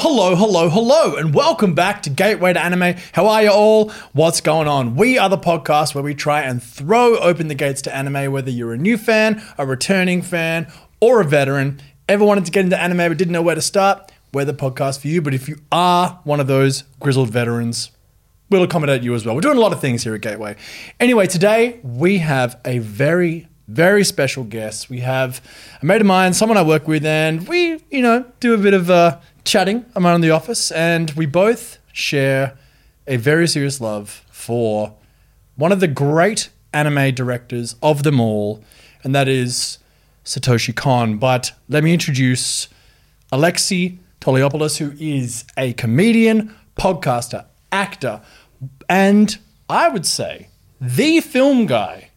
[0.00, 2.94] Hello, hello, hello, and welcome back to Gateway to Anime.
[3.14, 3.90] How are you all?
[4.12, 4.94] What's going on?
[4.94, 8.48] We are the podcast where we try and throw open the gates to anime, whether
[8.48, 10.70] you're a new fan, a returning fan,
[11.00, 11.80] or a veteran.
[12.08, 14.12] Ever wanted to get into anime but didn't know where to start?
[14.32, 15.20] We're the podcast for you.
[15.20, 17.90] But if you are one of those grizzled veterans,
[18.50, 19.34] we'll accommodate you as well.
[19.34, 20.54] We're doing a lot of things here at Gateway.
[21.00, 24.88] Anyway, today we have a very, very special guest.
[24.88, 25.40] We have
[25.82, 28.74] a mate of mine, someone I work with, and we, you know, do a bit
[28.74, 32.58] of uh, chatting around the office, and we both share
[33.06, 34.94] a very serious love for
[35.56, 38.62] one of the great anime directors of them all,
[39.02, 39.78] and that is
[40.22, 41.16] Satoshi Kon.
[41.16, 42.68] But let me introduce
[43.32, 48.20] Alexei Toliopoulos, who is a comedian, podcaster, actor,
[48.86, 49.38] and
[49.70, 52.07] I would say the film guy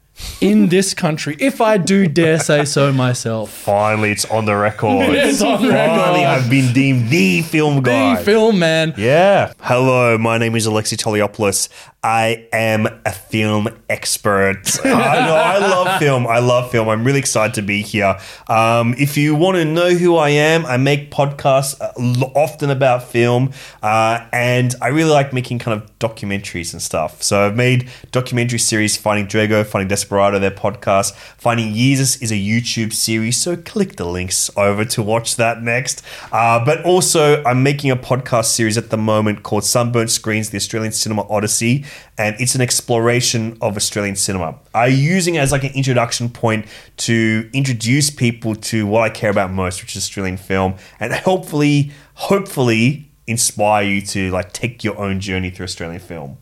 [0.41, 3.51] in this country, if I do dare say so myself.
[3.51, 5.15] Finally, it's on the record.
[5.21, 6.25] It's on the Finally.
[6.25, 8.17] I've been deemed the film guy.
[8.17, 8.93] The film man.
[8.97, 9.53] Yeah.
[9.59, 11.69] Hello, my name is Alexei Toliopoulos.
[12.03, 14.79] I am a film expert.
[14.83, 14.87] I
[15.27, 16.25] know, I love film.
[16.25, 16.89] I love film.
[16.89, 18.17] I'm really excited to be here.
[18.47, 21.91] Um, if you want to know who I am, I make podcasts uh,
[22.33, 23.51] often about film,
[23.83, 27.21] uh, and I really like making kind of documentaries and stuff.
[27.21, 31.13] So I've made documentary series, Finding Drago, Finding Desperado, their podcast.
[31.37, 36.01] Finding Jesus is a YouTube series, so click the links over to watch that next.
[36.31, 40.57] Uh, but also, I'm making a podcast series at the moment called Sunburnt Screens, the
[40.57, 41.85] Australian Cinema Odyssey,
[42.17, 44.59] and it's an exploration of Australian cinema.
[44.73, 46.65] I'm using it as like an introduction point
[46.97, 51.91] to introduce people to what I care about most, which is Australian film, and hopefully,
[52.15, 56.37] hopefully inspire you to like take your own journey through Australian film.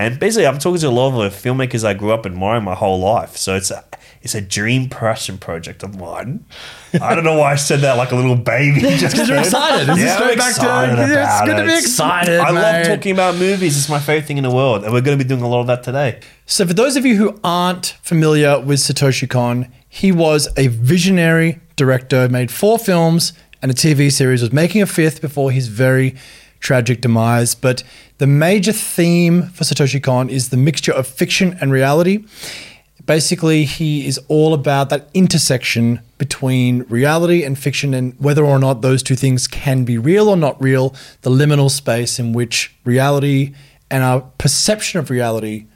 [0.00, 2.74] And basically, I'm talking to a lot of the filmmakers I grew up admiring my
[2.74, 3.36] whole life.
[3.36, 3.84] So it's a
[4.22, 6.44] it's a dream passion project of mine.
[7.02, 8.80] I don't know why I said that like a little baby.
[8.80, 9.88] Just Because you're excited.
[9.88, 11.78] This Yeah, I'm back to excited it's about good to be it.
[11.78, 12.40] excited.
[12.40, 13.76] I love talking about movies.
[13.76, 15.60] It's my favorite thing in the world, and we're going to be doing a lot
[15.60, 16.20] of that today.
[16.46, 21.60] So, for those of you who aren't familiar with Satoshi Kon, he was a visionary
[21.76, 23.32] director, made four films
[23.62, 26.14] and a TV series, was making a fifth before his very
[26.60, 27.54] tragic demise.
[27.54, 27.82] But
[28.18, 32.24] the major theme for Satoshi Kon is the mixture of fiction and reality.
[33.06, 38.82] Basically, he is all about that intersection between reality and fiction and whether or not
[38.82, 43.54] those two things can be real or not real, the liminal space in which reality
[43.90, 45.66] and our perception of reality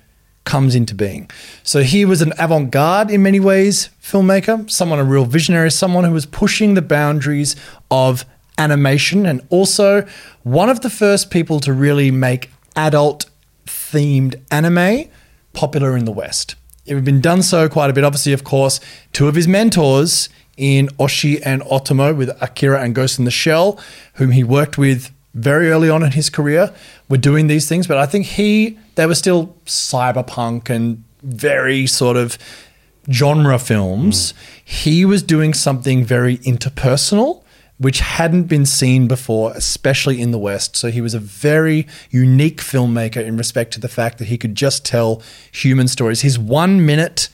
[0.45, 1.29] comes into being.
[1.63, 6.05] So he was an avant garde in many ways filmmaker, someone a real visionary, someone
[6.05, 7.57] who was pushing the boundaries
[7.91, 8.27] of
[8.59, 10.07] animation and also
[10.43, 13.27] one of the first people to really make adult
[13.67, 15.09] themed anime
[15.53, 16.55] popular in the West.
[16.87, 18.05] It had been done so quite a bit.
[18.05, 18.81] Obviously, of course,
[19.13, 23.79] two of his mentors in Oshii and Otomo with Akira and Ghost in the Shell,
[24.15, 26.73] whom he worked with very early on in his career,
[27.09, 27.87] were doing these things.
[27.87, 32.39] But I think he, they were still cyberpunk and very sort of
[33.11, 34.31] genre films.
[34.31, 34.37] Hmm.
[34.65, 37.44] He was doing something very interpersonal
[37.79, 40.77] which hadn't been seen before, especially in the West.
[40.77, 44.55] So he was a very unique filmmaker in respect to the fact that he could
[44.55, 46.21] just tell human stories.
[46.21, 47.29] His one minute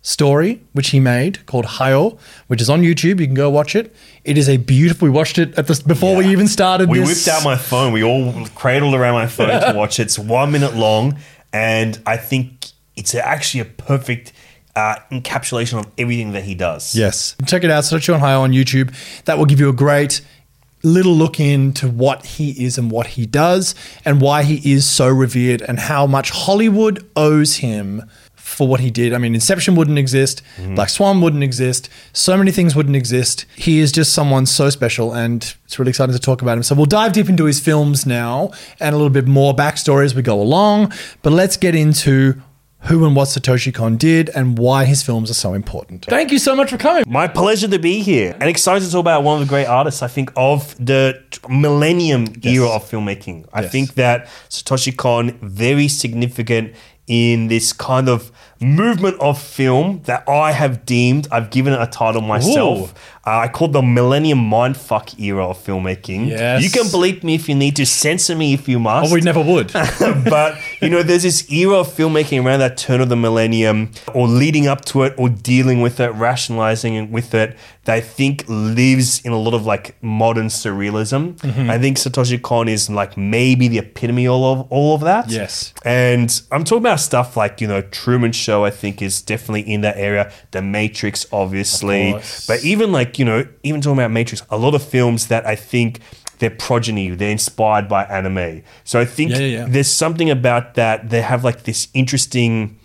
[0.00, 3.94] story, which he made called Hayo, which is on YouTube, you can go watch it.
[4.24, 5.06] It is a beautiful.
[5.06, 6.88] We watched it at the before we even started.
[6.88, 7.26] We this.
[7.26, 7.92] whipped out my phone.
[7.92, 10.04] We all cradled around my phone to watch it.
[10.04, 11.18] It's one minute long,
[11.52, 14.32] and I think it's actually a perfect
[14.76, 16.94] uh, encapsulation of everything that he does.
[16.94, 17.36] Yes.
[17.46, 18.94] Check it out, Search on Hayo on YouTube.
[19.24, 20.20] That will give you a great
[20.82, 23.74] little look into what he is and what he does
[24.04, 28.02] and why he is so revered and how much Hollywood owes him
[28.34, 29.14] for what he did.
[29.14, 30.42] I mean, Inception wouldn't exist,
[30.74, 33.46] Black Swan wouldn't exist, so many things wouldn't exist.
[33.56, 36.62] He is just someone so special and it's really exciting to talk about him.
[36.62, 40.14] So we'll dive deep into his films now and a little bit more backstory as
[40.14, 40.92] we go along.
[41.22, 42.40] But let's get into
[42.84, 46.04] who and what Satoshi Kon did and why his films are so important.
[46.04, 47.04] Thank you so much for coming.
[47.06, 50.02] My pleasure to be here and excited to talk about one of the great artists,
[50.02, 53.46] I think, of the t- millennium era of filmmaking.
[53.52, 53.72] I Yes.
[53.72, 56.74] think that Satoshi Kon, very significant
[57.06, 61.86] in this kind of movement of film that I have deemed, I've given it a
[61.86, 62.94] title myself.
[63.26, 66.28] Uh, I call the Millennium Mindfuck era of filmmaking.
[66.28, 66.62] Yes.
[66.62, 69.22] You can bleep me if you need to, censor me if you must Oh, we
[69.22, 69.72] never would.
[69.72, 74.28] but you know, there's this era of filmmaking around that turn of the millennium, or
[74.28, 79.24] leading up to it, or dealing with it, rationalizing with it, that I think lives
[79.24, 81.34] in a lot of like modern surrealism.
[81.36, 81.70] Mm-hmm.
[81.70, 85.30] I think Satoshi Kon is like maybe the epitome of all of, all of that.
[85.30, 85.72] Yes.
[85.84, 89.82] And I'm talking about stuff like, you know, Truman Show, I think is definitely in
[89.82, 90.32] that area.
[90.50, 92.12] The Matrix, obviously.
[92.48, 95.56] But even like, you know, even talking about Matrix, a lot of films that I
[95.56, 96.00] think
[96.38, 97.10] their progeny.
[97.10, 98.62] They're inspired by anime.
[98.82, 99.66] So I think Yeah, yeah, yeah.
[99.68, 101.10] there's something about that.
[101.10, 102.78] They have like this interesting,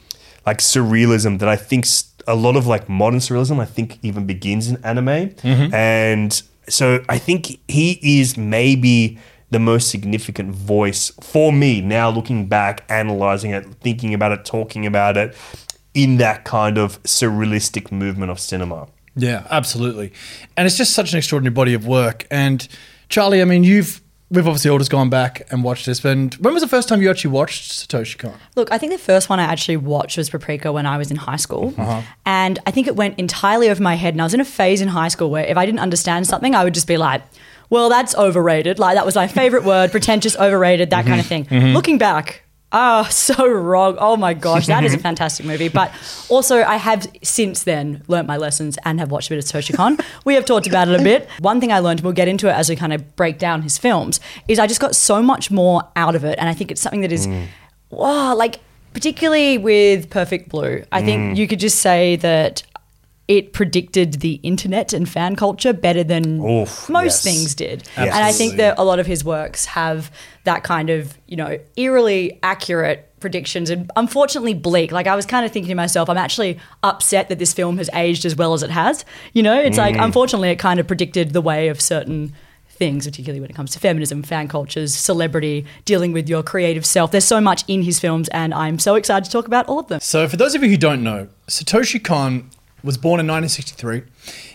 [0.46, 1.86] like surrealism that I think
[2.28, 3.60] a lot of like modern surrealism.
[3.60, 5.74] I think even begins in anime, Mm-hmm.
[5.74, 9.18] and so I think he is maybe
[9.50, 14.86] the most significant voice for me now looking back analyzing it thinking about it talking
[14.86, 15.36] about it
[15.96, 18.88] in that kind of surrealistic movement of cinema
[19.20, 20.14] Yeah, absolutely.
[20.58, 22.26] And it's just such an extraordinary body of work.
[22.32, 22.68] And
[23.10, 24.02] Charlie, I mean, you've
[24.32, 26.04] we've obviously all just gone back and watched this.
[26.06, 28.36] And when was the first time you actually watched Satoshi Kon?
[28.56, 31.18] Look, I think the first one I actually watched was Paprika when I was in
[31.18, 31.74] high school.
[31.78, 32.02] Uh-huh.
[32.26, 34.14] And I think it went entirely over my head.
[34.14, 36.54] And I was in a phase in high school where if I didn't understand something,
[36.54, 37.24] I would just be like,
[37.70, 38.80] well, that's overrated.
[38.80, 41.48] Like, that was my favorite word, pretentious, overrated, that kind of thing.
[41.74, 43.98] Looking back, oh, so wrong.
[44.00, 45.70] Oh my gosh, that is a fantastic movie.
[45.70, 45.92] But
[46.30, 49.76] also, I have since then learnt my lessons and have watched a bit of Satoshi
[49.76, 49.98] Kon.
[50.26, 51.30] we have talked about it a bit.
[51.40, 53.62] One thing I learned, and we'll get into it as we kind of break down
[53.62, 56.38] his films, is I just got so much more out of it.
[56.40, 57.48] And I think it's something that is mm.
[57.90, 58.60] wow, like
[58.94, 61.38] particularly with Perfect Blue, I think mm.
[61.38, 62.64] you could just say that
[63.30, 67.24] it predicted the internet and fan culture better than Oof, most yes.
[67.24, 67.84] things did.
[67.96, 68.16] Yes.
[68.16, 70.12] And I think that a lot of his works have
[70.50, 74.92] that kind of, you know, eerily accurate predictions and unfortunately bleak.
[74.92, 77.88] Like I was kind of thinking to myself, I'm actually upset that this film has
[77.94, 79.06] aged as well as it has.
[79.34, 80.04] You know, it's like mm.
[80.04, 82.34] unfortunately it kind of predicted the way of certain
[82.68, 87.12] things, particularly when it comes to feminism, fan cultures, celebrity, dealing with your creative self.
[87.12, 89.88] There's so much in his films, and I'm so excited to talk about all of
[89.88, 90.00] them.
[90.00, 92.50] So, for those of you who don't know, Satoshi Kon
[92.84, 94.04] was born in 1963.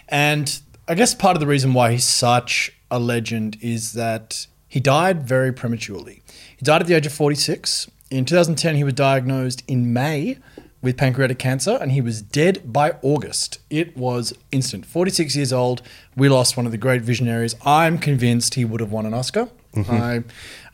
[0.09, 4.81] And I guess part of the reason why he's such a legend is that he
[4.81, 6.21] died very prematurely.
[6.57, 7.89] He died at the age of 46.
[8.11, 10.39] In 2010, he was diagnosed in May
[10.83, 13.61] with pancreatic cancer and he was dead by August.
[13.71, 14.85] It was instant.
[14.85, 15.81] 46 years old.
[16.17, 17.55] We lost one of the great visionaries.
[17.65, 19.49] I'm convinced he would have won an Oscar.
[19.77, 19.93] Mm-hmm.
[19.93, 20.25] I,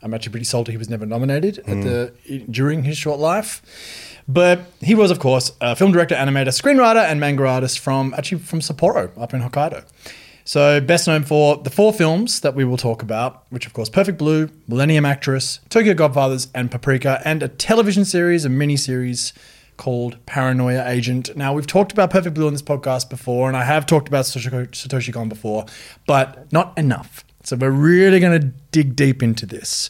[0.03, 1.83] I'm actually pretty salty he was never nominated at mm.
[1.83, 3.61] the during his short life.
[4.27, 8.39] But he was, of course, a film director, animator, screenwriter, and manga artist from actually
[8.39, 9.85] from Sapporo up in Hokkaido.
[10.51, 13.89] So best known for the four films that we will talk about, which of course
[13.89, 19.33] Perfect Blue, Millennium Actress, Tokyo Godfathers, and Paprika, and a television series, a mini series
[19.77, 21.37] called Paranoia Agent.
[21.37, 24.25] Now we've talked about Perfect Blue on this podcast before, and I have talked about
[24.25, 25.67] Satoshi Kon before,
[26.09, 27.25] but not enough.
[27.45, 29.89] So we're really going to dig deep into this.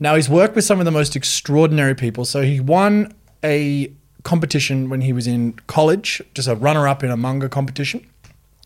[0.00, 2.24] Now he's worked with some of the most extraordinary people.
[2.24, 3.12] So he won
[3.44, 8.06] a competition when he was in college, just a runner-up in a manga competition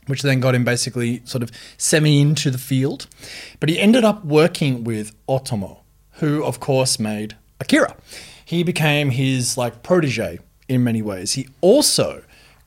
[0.07, 3.07] which then got him basically sort of semi into the field.
[3.61, 5.81] But he ended up working with Otomo,
[6.15, 7.97] who of course made Akira.
[8.45, 11.33] He became his like protege in many ways.
[11.33, 12.23] He also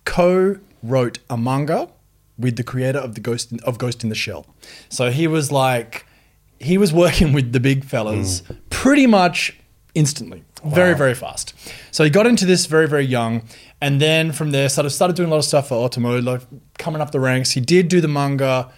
[0.06, 1.90] co-wrote a manga
[2.38, 4.46] with the creator of the Ghost in, of Ghost in the Shell.
[4.90, 6.06] So he was like
[6.60, 8.54] he was working with the big fellas hmm.
[8.70, 9.58] pretty much
[9.94, 11.54] instantly, very very fast.
[11.92, 13.44] So he got into this very very young,
[13.86, 16.42] and then from there sort of started doing a lot of stuff for Otomo, like
[16.80, 17.52] coming up the ranks.
[17.52, 18.72] He did do the manga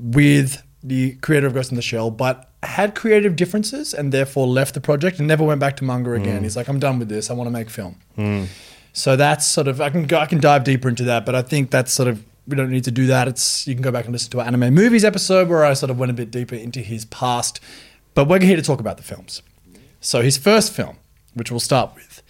[0.00, 4.72] with the creator of Ghost in the Shell, but had creative differences and therefore left
[4.72, 6.38] the project and never went back to manga again.
[6.38, 6.42] Hmm.
[6.44, 7.28] He's like, I'm done with this.
[7.30, 7.96] I want to make film.
[8.14, 8.44] Hmm.
[8.94, 11.42] So that's sort of I can go, I can dive deeper into that, but I
[11.42, 13.28] think that's sort of we don't need to do that.
[13.28, 15.90] It's you can go back and listen to our anime movies episode where I sort
[15.90, 17.60] of went a bit deeper into his past.
[18.14, 19.42] But we're here to talk about the films.
[20.00, 20.96] So his first film,
[21.34, 22.22] which we'll start with,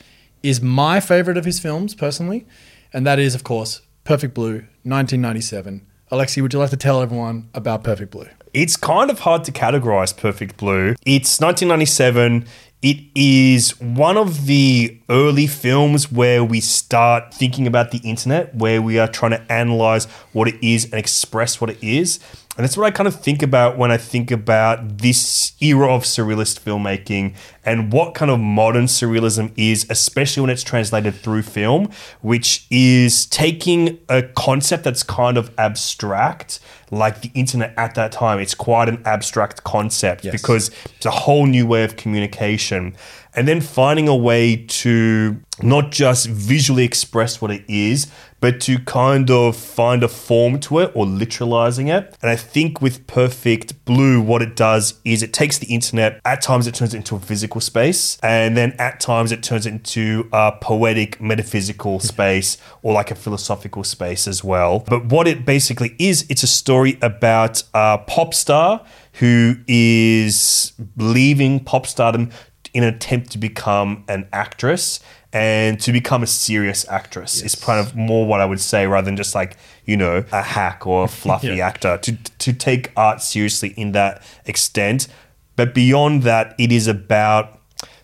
[0.43, 2.47] is my favorite of his films personally,
[2.93, 5.85] and that is of course Perfect Blue, 1997.
[6.11, 8.28] Alexei, would you like to tell everyone about Perfect Blue?
[8.55, 10.95] It's kind of hard to categorize Perfect Blue.
[11.05, 12.47] It's 1997.
[12.83, 18.81] It is one of the early films where we start thinking about the internet, where
[18.81, 22.21] we are trying to analyze what it is and express what it is.
[22.57, 26.05] And that's what I kind of think about when I think about this era of
[26.05, 27.35] surrealist filmmaking
[27.66, 31.90] and what kind of modern surrealism is, especially when it's translated through film,
[32.23, 38.38] which is taking a concept that's kind of abstract, like the internet at that time.
[38.38, 40.32] It's quite an abstract concept Yes.
[40.32, 42.94] because it's a whole new way of communication.
[43.35, 48.06] And then finding a way to not just visually express what it is,
[48.40, 52.16] but to kind of find a form to it or literalizing it.
[52.23, 56.40] And I think with Perfect Blue, what it does is it takes the internet, at
[56.40, 60.28] times it turns it into a physical space, and then at times it turns into
[60.32, 64.80] a poetic, metaphysical space or like a philosophical space as well.
[64.88, 68.84] But what it basically is, it's a story about a pop star
[69.14, 72.30] who is leaving pop stardom
[72.75, 75.00] in an attempt to become an actress.
[75.32, 79.04] and to become a serious actress is kind of more what I would say rather
[79.04, 81.66] than just like you know a hack or a fluffy Yeah.
[81.66, 82.12] actor to
[82.44, 85.08] to take art seriously in that extent.
[85.56, 87.52] But beyond that, it is about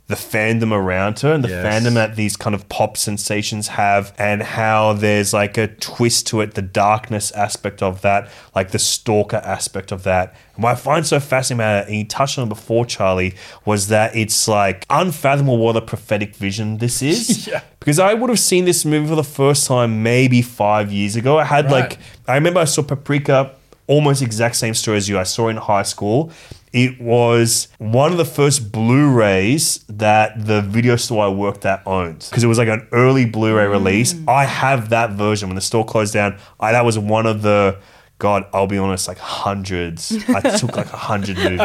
[0.08, 1.64] the fandom around her and the Yes.
[1.64, 6.40] fandom that these kind of pop sensations have and how there's like a twist to
[6.42, 10.34] it, the darkness aspect of that, like the stalker aspect of that.
[10.54, 13.34] And what I find so fascinating about it, and you touched on it before, Charlie,
[13.64, 17.46] was that it's like unfathomable what a prophetic vision this is.
[17.46, 17.62] Yeah.
[17.78, 21.38] Because I would have seen this movie for the first time maybe five years ago.
[21.38, 21.72] I had Right.
[21.90, 23.52] like I remember I saw Paprika,
[23.86, 25.18] almost exact same story as you.
[25.18, 26.30] I saw in high school.
[26.72, 32.26] It was one of the first Blu-rays that the video store I worked at owned
[32.30, 33.70] because it was like an early Blu-ray mm.
[33.70, 34.14] release.
[34.26, 36.38] I have that version when the store closed down.
[36.58, 37.78] I that was one of the
[38.22, 40.12] God, I'll be honest, like hundreds.
[40.28, 41.58] I took like a hundred movies.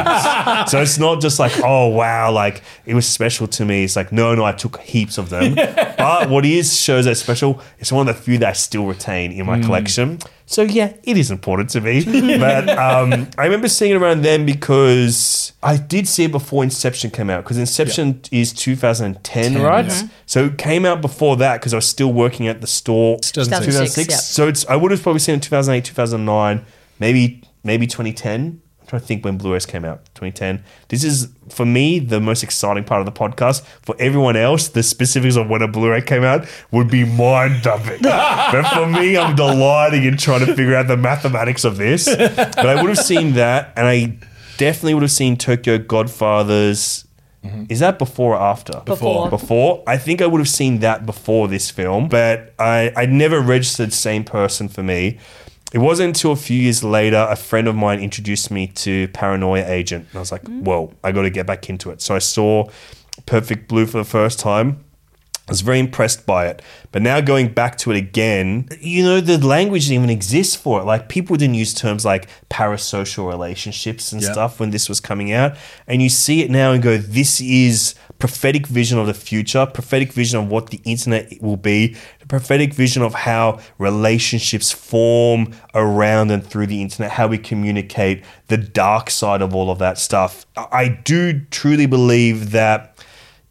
[0.71, 3.83] So it's not just like, oh wow, like it was special to me.
[3.83, 5.53] It's like, no, no, I took heaps of them.
[5.97, 9.31] but what is shows that special, it's one of the few that I still retain
[9.33, 9.65] in my mm.
[9.65, 10.17] collection.
[10.49, 12.05] So yeah, it is important to me.
[12.39, 17.11] but um, I remember seeing it around then because I did see it before Inception
[17.11, 17.43] came out.
[17.43, 19.85] Because Inception is 2010, 10, right?
[19.85, 20.07] yeah.
[20.25, 23.17] So it came out before that because I was still working at the store.
[23.19, 23.65] 2006.
[23.65, 24.15] 2006, yeah.
[24.15, 26.65] So it's I would have probably seen it in 2008, 2009,
[26.99, 28.61] maybe maybe 2010.
[28.87, 30.05] I'm trying to think when Blu-rays came out.
[30.15, 30.63] 2010.
[30.87, 33.65] This is for me the most exciting part of the podcast.
[33.81, 38.01] For everyone else, the specifics of when a Blu-ray came out would be mind-dumping.
[38.01, 42.05] but for me, I'm delighting in trying to figure out the mathematics of this.
[42.05, 44.17] But I would have seen that, and I
[44.55, 47.05] definitely would have seen Tokyo Godfathers.
[47.43, 47.65] Mm-hmm.
[47.67, 48.79] Is that before or after?
[48.85, 49.29] Before.
[49.29, 53.41] Before, I think I would have seen that before this film, but I, I never
[53.41, 55.17] registered same person for me.
[55.73, 59.65] It wasn't until a few years later a friend of mine introduced me to Paranoia
[59.67, 60.61] Agent, and I was like, mm.
[60.61, 62.69] "Whoa, I got to get back into it." So I saw
[63.25, 64.83] Perfect Blue for the first time.
[65.47, 66.61] I was very impressed by it.
[66.91, 70.81] But now going back to it again, you know, the language didn't even exist for
[70.81, 70.83] it.
[70.83, 74.31] Like people didn't use terms like parasocial relationships and Yeah.
[74.33, 75.55] stuff when this was coming out.
[75.87, 80.11] And you see it now and go, this is prophetic vision of the future, prophetic
[80.11, 86.31] vision of what the internet will be, the prophetic vision of how relationships form around
[86.31, 90.45] and through the internet, how we communicate, the dark side of all of that stuff.
[90.57, 92.96] I I do truly believe that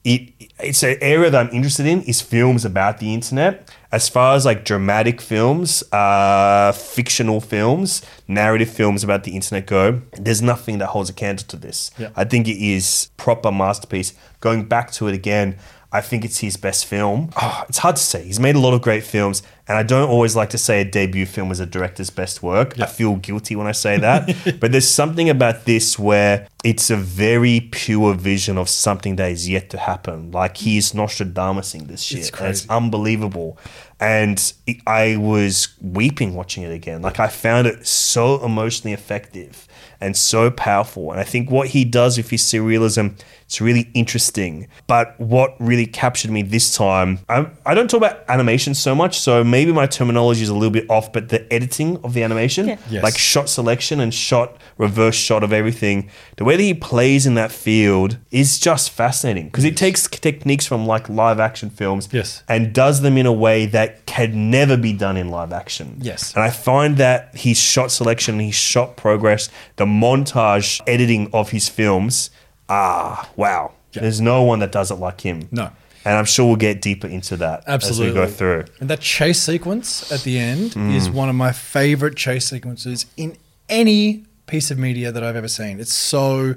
[0.07, 3.71] it it's an area that I'm interested in is films about the internet.
[3.93, 10.03] As far as like dramatic films, uh, fictional films, narrative films about the internet go,
[10.13, 11.91] there's nothing that holds a candle to this.
[11.99, 12.11] Yeah.
[12.17, 14.15] I think it is proper masterpiece.
[14.41, 15.59] Going back to it again,
[15.93, 17.31] I think it's his best film.
[17.41, 18.25] Oh, it's hard to say.
[18.25, 20.85] He's made a lot of great films, and I don't always like to say a
[20.85, 22.79] debut film is a director's best work.
[22.81, 24.59] I feel guilty when I say that.
[24.61, 29.49] but there's something about this where it's a very pure vision of something that is
[29.49, 30.33] yet to happen.
[30.33, 32.19] Like he is Nostradamusing this shit.
[32.19, 33.59] It's and it's unbelievable.
[33.99, 37.03] And it, I was weeping watching it again.
[37.03, 39.66] Like I found it so emotionally effective
[40.01, 41.11] and so powerful.
[41.11, 44.69] And I think what he does with his surrealism, it's really interesting.
[44.87, 49.19] But what really captured me this time, I, I don't talk about animation so much,
[49.19, 52.69] so maybe my terminology is a little bit off, but the editing of the animation,
[52.69, 52.79] Yeah.
[52.91, 53.03] Yes.
[53.03, 57.35] like shot selection and shot reverse shot of everything, the way that he plays in
[57.35, 62.43] that field is just fascinating because it takes techniques from like live action films Yes.
[62.49, 65.97] and does them in a way that can never be done in live action.
[66.01, 66.35] Yes.
[66.35, 71.69] And I find that his shot selection, his shot progress, the montage editing of his
[71.69, 72.31] films,
[72.69, 73.73] ah, wow.
[73.93, 74.03] Yeah.
[74.03, 75.49] There's no one that does it like him.
[75.51, 75.71] No.
[76.05, 78.09] And I'm sure we'll get deeper into that Absolutely.
[78.09, 78.65] as we go through.
[78.81, 80.95] And that chase sequence at the end Mm.
[80.95, 83.37] is one of my favorite chase sequences in
[83.69, 85.81] any piece of media that I've ever seen.
[85.81, 86.55] It's so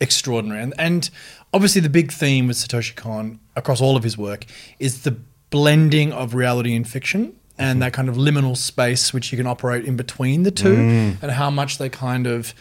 [0.00, 0.62] extraordinary.
[0.62, 1.10] And, and
[1.52, 4.46] obviously, the big theme with Satoshi Kon across all of his work
[4.78, 5.16] is the
[5.50, 9.84] blending of reality and fiction and that kind of liminal space which you can operate
[9.84, 11.22] in between the two mm.
[11.22, 12.54] and how much they kind of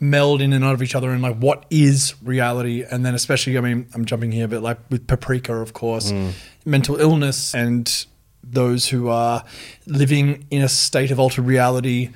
[0.00, 2.82] meld in and out of each other and like what is reality.
[2.82, 6.32] And then especially i mean i'm jumping here but like with paprika of course mm.
[6.64, 8.06] mental illness and
[8.44, 9.44] those who are
[9.86, 12.10] living in a state of altered reality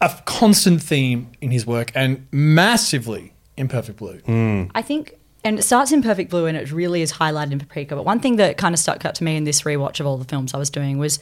[0.00, 4.70] a constant theme in his work and massively in perfect blue mm.
[4.74, 7.96] I think, and it starts in Perfect Blue and it really is highlighted in Paprika.
[7.96, 10.16] But one thing that kind of stuck out to me in this rewatch of all
[10.16, 11.18] the films I was doing was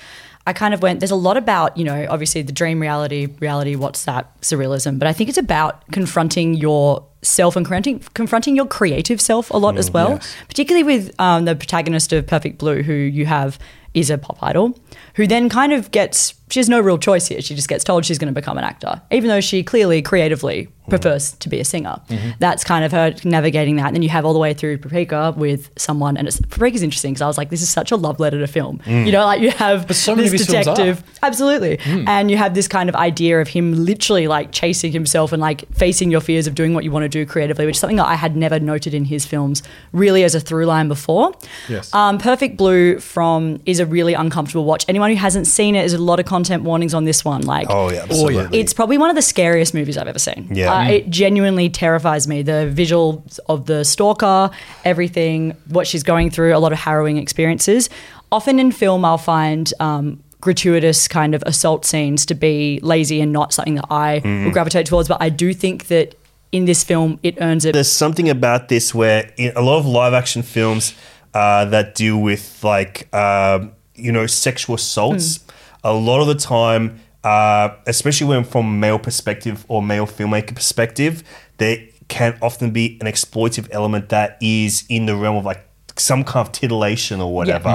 [0.46, 3.76] I kind of went, there's a lot about, you know, obviously the dream reality, reality,
[3.76, 4.98] what's that, surrealism.
[4.98, 9.58] But I think it's about confronting your self and confronting, confronting your creative self a
[9.58, 10.10] lot as well.
[10.12, 10.36] yes.
[10.48, 13.58] Particularly with um, the protagonist of Perfect Blue, who you have
[13.92, 14.78] is a pop idol,
[15.16, 17.40] who then kind of gets she has no real choice here.
[17.40, 20.68] She just gets told she's going to become an actor, even though she clearly creatively
[20.88, 22.00] prefers to be a singer.
[22.40, 23.86] That's kind of her navigating that.
[23.86, 27.12] And then you have all the way through Paprika with someone, and it's, Paprika's interesting
[27.12, 28.80] because I was like, this is such a love letter to film.
[28.86, 30.74] You know, like you have so this of his films are.
[30.74, 32.08] detective, absolutely, Hmm.
[32.08, 35.72] and you have this kind of idea of him literally like chasing himself and like
[35.74, 38.06] facing your fears of doing what you want to do creatively, which is something that
[38.08, 41.32] I had never noted in his films really as a through line before.
[41.68, 41.94] Yes.
[41.94, 44.84] Um, Perfect Blue from is a really uncomfortable watch.
[44.88, 47.42] Anyone who hasn't seen it is a lot of content warnings on this one.
[47.42, 48.58] Like, Oh yeah, absolutely.
[48.60, 50.48] it's probably one of the scariest movies I've ever seen.
[50.50, 50.72] Yeah.
[50.74, 52.42] Uh, it genuinely terrifies me.
[52.42, 54.50] The visuals of the stalker,
[54.84, 57.90] everything, what she's going through, a lot of harrowing experiences.
[58.32, 63.32] Often in film, I'll find um, gratuitous kind of assault scenes to be lazy and
[63.32, 64.44] not something that I Mm-hmm.
[64.44, 65.08] would gravitate towards.
[65.08, 66.14] But I do think that
[66.52, 67.72] in this film, it earns it.
[67.72, 70.94] There's something about this where in a lot of live action films
[71.34, 75.40] uh, that deal with like um you know sexual assaults,
[75.84, 81.22] a lot of the time, uh, especially when from male perspective or male filmmaker perspective,
[81.58, 86.24] there can often be an exploitive element that is in the realm of like some
[86.24, 87.68] kind of titillation or whatever.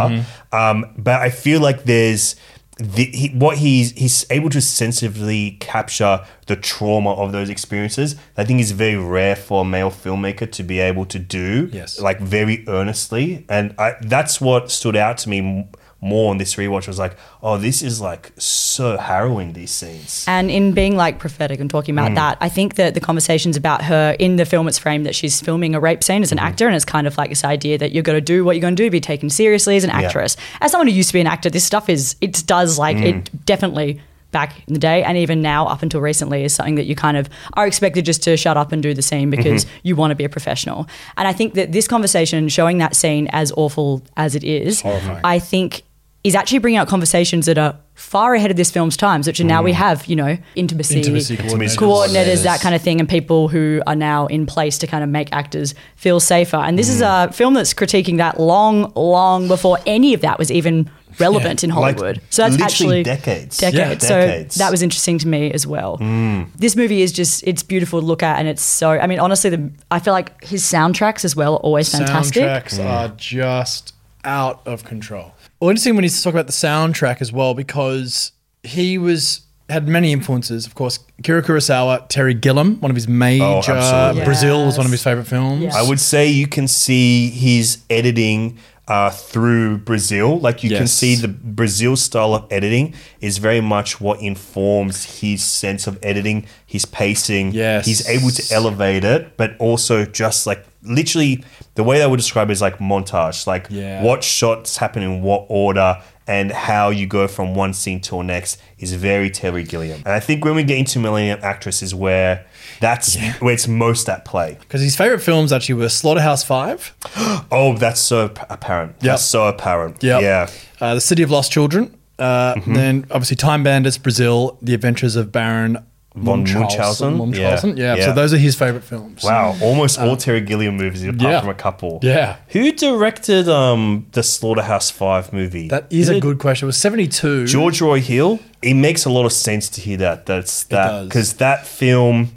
[0.51, 2.35] Um, but I feel like there's
[2.77, 8.17] the, he, what he's he's able to sensitively capture the trauma of those experiences.
[8.35, 11.69] I think is very rare for a male filmmaker to be able to do.
[11.71, 12.01] Yes.
[12.01, 15.67] like very earnestly, and I, that's what stood out to me
[16.05, 16.87] more on this rewatch.
[16.87, 19.53] Was like, oh, this is like so harrowing.
[19.53, 20.23] These scenes.
[20.27, 21.99] And in being like prophetic and talking Mm.
[22.03, 25.15] about that, I think that the conversations about her in the film, it's framed that
[25.15, 26.39] she's filming a rape scene as Mm-hmm.
[26.39, 28.55] an actor, and it's kind of like this idea that you're going to do what
[28.55, 30.37] you're going to do, be taken seriously as an actress.
[30.61, 33.05] As someone who used to be an actor, this stuff is it does like Mm.
[33.25, 33.99] it definitely
[34.31, 37.15] back in the day and even now up until recently is something that you kind
[37.15, 39.79] of are expected just to shut up and do the scene because Mm-hmm.
[39.87, 40.87] you want to be a professional.
[41.15, 45.21] And I think that this conversation showing that scene as awful as it is, Horrifying.
[45.23, 45.83] I think
[46.25, 49.43] is actually bringing out conversations that are far ahead of this film's times, which are
[49.43, 49.75] now we mm.
[49.75, 52.07] have, you know, intimacy, Intimacy Intimacy coordinators.
[52.07, 55.09] coordinators, that kind of thing, and people who are now in place to kind of
[55.11, 56.57] make actors feel safer.
[56.57, 57.29] And this is mm.
[57.29, 61.69] a film that's critiquing that long, long before any of that was even relevant in
[61.69, 62.21] Like, Hollywood.
[62.31, 63.59] so that's actually decades.
[63.59, 64.03] Decades.
[64.03, 64.09] Yeah.
[64.09, 64.55] So Decades.
[64.55, 65.99] that was interesting to me as well.
[65.99, 66.49] Mm.
[66.55, 68.89] This movie is just it's beautiful to look at, and it's so.
[68.89, 72.43] I mean, honestly, the I feel like his soundtracks as well are always fantastic.
[72.43, 75.34] Soundtracks are just out of control.
[75.65, 80.13] Well, interesting when you talk about the soundtrack as well because he was had many
[80.13, 80.67] influences.
[80.67, 83.43] Of course, Akira Kurosawa, Terry Gilliam, one of his major.
[83.43, 84.25] Oh, absolutely.
[84.25, 85.63] Brazil was one of his favorite films.
[85.63, 85.71] Yeah.
[85.73, 90.39] I would say you can see his editing uh, through Brazil.
[90.39, 95.43] Like you can see the Brazil style of editing is very much what informs his
[95.43, 97.51] sense of editing, his pacing.
[97.51, 97.85] Yes.
[97.85, 101.43] He's able to elevate it, but also just like literally
[101.73, 103.47] the way I would describe it is like montage.
[103.47, 104.03] Like Yeah.
[104.03, 108.23] what shots happen in what order and how you go from one scene to the
[108.23, 109.99] next is very Terry Gilliam.
[110.05, 112.45] And I think when we get into Millennium Actress is where
[112.81, 114.57] that's where it's most at play.
[114.59, 116.95] Because his favorite films actually were Slaughterhouse Five,
[117.51, 118.99] Oh, that's so apparent.
[118.99, 120.01] That's so apparent.
[120.03, 120.21] Yep.
[120.21, 120.49] Yeah.
[120.81, 125.31] uh, The City of Lost Children, uh, then obviously Time Bandits, Brazil, The Adventures of
[125.31, 125.77] Baron
[126.15, 127.17] Von Munchausen?
[127.17, 127.75] Munchausen.
[127.77, 127.83] Yeah.
[127.83, 127.95] Yeah.
[127.95, 128.05] Yeah.
[128.05, 129.21] So those are his favorite films.
[129.23, 129.55] Wow.
[129.61, 131.39] Almost all Terry Gilliam movies apart Uh, yeah.
[131.41, 131.99] from a couple.
[132.03, 132.37] Yeah.
[132.49, 135.67] Who directed um the Slaughterhouse Five movie?
[135.67, 136.65] That is a good question.
[136.65, 137.47] It was 72.
[137.47, 138.39] George Roy Hill.
[138.61, 140.25] It makes a lot of sense to hear that.
[140.25, 142.31] That's that because that film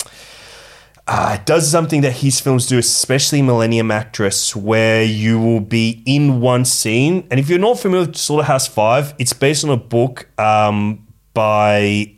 [1.06, 6.40] uh, does something that his films do, especially Millennium Actress, where you will be in
[6.40, 7.26] one scene.
[7.30, 12.14] And if you're not familiar with Slaughterhouse Five, it's based on a book um, by.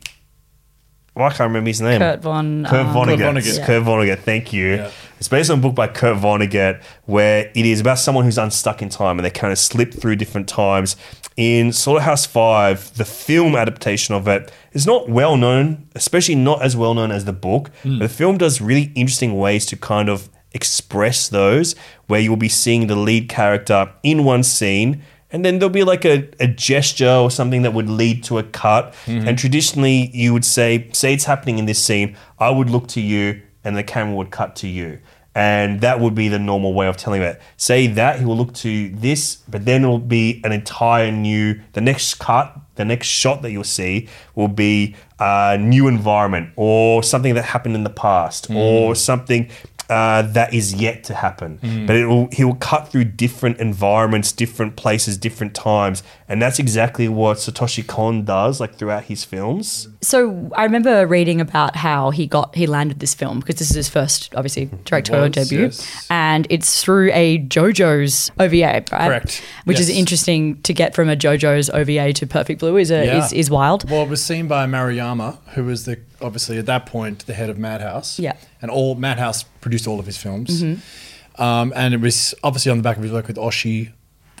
[1.15, 1.99] Well, I can't remember his name.
[1.99, 3.17] Kurt Von, Kurt um, Vonnegut.
[3.17, 3.47] Kurt Vonnegut.
[3.47, 4.19] It's Kurt Vonnegut.
[4.19, 4.75] Thank you.
[4.75, 4.91] Yeah.
[5.17, 8.81] It's based on a book by Kurt Vonnegut where it is about someone who's unstuck
[8.81, 10.95] in time and they kind of slip through different times.
[11.37, 16.75] In Slaughterhouse 5, the film adaptation of it is not well known, especially not as
[16.77, 17.71] well known as the book.
[17.83, 21.75] But the film does really interesting ways to kind of express those
[22.07, 26.05] where you'll be seeing the lead character in one scene and then there'll be like
[26.05, 28.93] a, a gesture or something that would lead to a cut.
[29.05, 29.27] Mm-hmm.
[29.27, 33.01] And traditionally, you would say, say it's happening in this scene, I would look to
[33.01, 34.99] you, and the camera would cut to you.
[35.33, 37.41] And that would be the normal way of telling it.
[37.55, 41.61] Say that, he will look to this, but then it will be an entire new,
[41.71, 47.03] the next cut, the next shot that you'll see will be a new environment or
[47.03, 48.55] something that happened in the past mm.
[48.55, 49.49] or something
[49.91, 51.59] uh, that is yet to happen.
[51.61, 51.85] Mm.
[51.85, 56.59] But it will, he will cut through different environments, different places, different times, and that's
[56.59, 59.89] exactly what Satoshi Kon does, like throughout his films.
[60.01, 63.75] So I remember reading about how he got he landed this film because this is
[63.75, 66.07] his first, obviously, directorial was, debut, yes.
[66.09, 68.87] and it's through a JoJo's OVA, right?
[68.87, 69.43] Correct.
[69.65, 73.25] Which is interesting to get from a JoJo's OVA to Perfect Blue is a, Yeah.
[73.25, 73.89] is, is wild.
[73.91, 77.49] Well, it was seen by Maruyama, who was the obviously at that point the head
[77.49, 78.19] of Madhouse.
[78.19, 78.33] Yeah.
[78.61, 81.41] and all Madhouse produced all of his films, Mm-hmm.
[81.41, 83.91] um, and it was obviously on the back of his work with Oshii,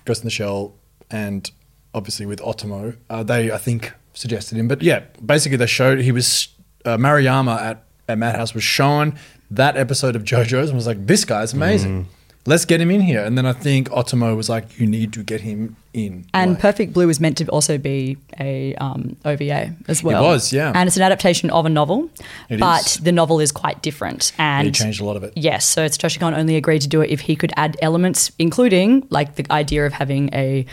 [0.05, 0.73] Ghost in the Shell,
[1.09, 1.49] and
[1.93, 2.95] obviously with Otomo.
[3.09, 6.49] Uh, they, I think, suggested him, but yeah, basically they showed he was
[6.85, 9.17] uh, Maruyama at at Madhouse was shown
[9.51, 12.07] that episode of JoJo's and was like, this guy's amazing.
[12.45, 13.23] Let's get him in here.
[13.23, 16.25] And then I think Otomo was like, you need to get him in.
[16.33, 20.23] And Like- Perfect Blue was meant to also be a um, OVA as well.
[20.23, 20.71] It was, yeah.
[20.73, 22.09] And it's an adaptation of a novel,
[22.49, 22.97] It but is.
[22.97, 24.31] the novel is quite different.
[24.39, 25.33] And he changed a lot of it.
[25.35, 29.05] Yes, so Satoshi Kon only agreed to do it if he could add elements, including
[29.11, 30.65] like the idea of having a,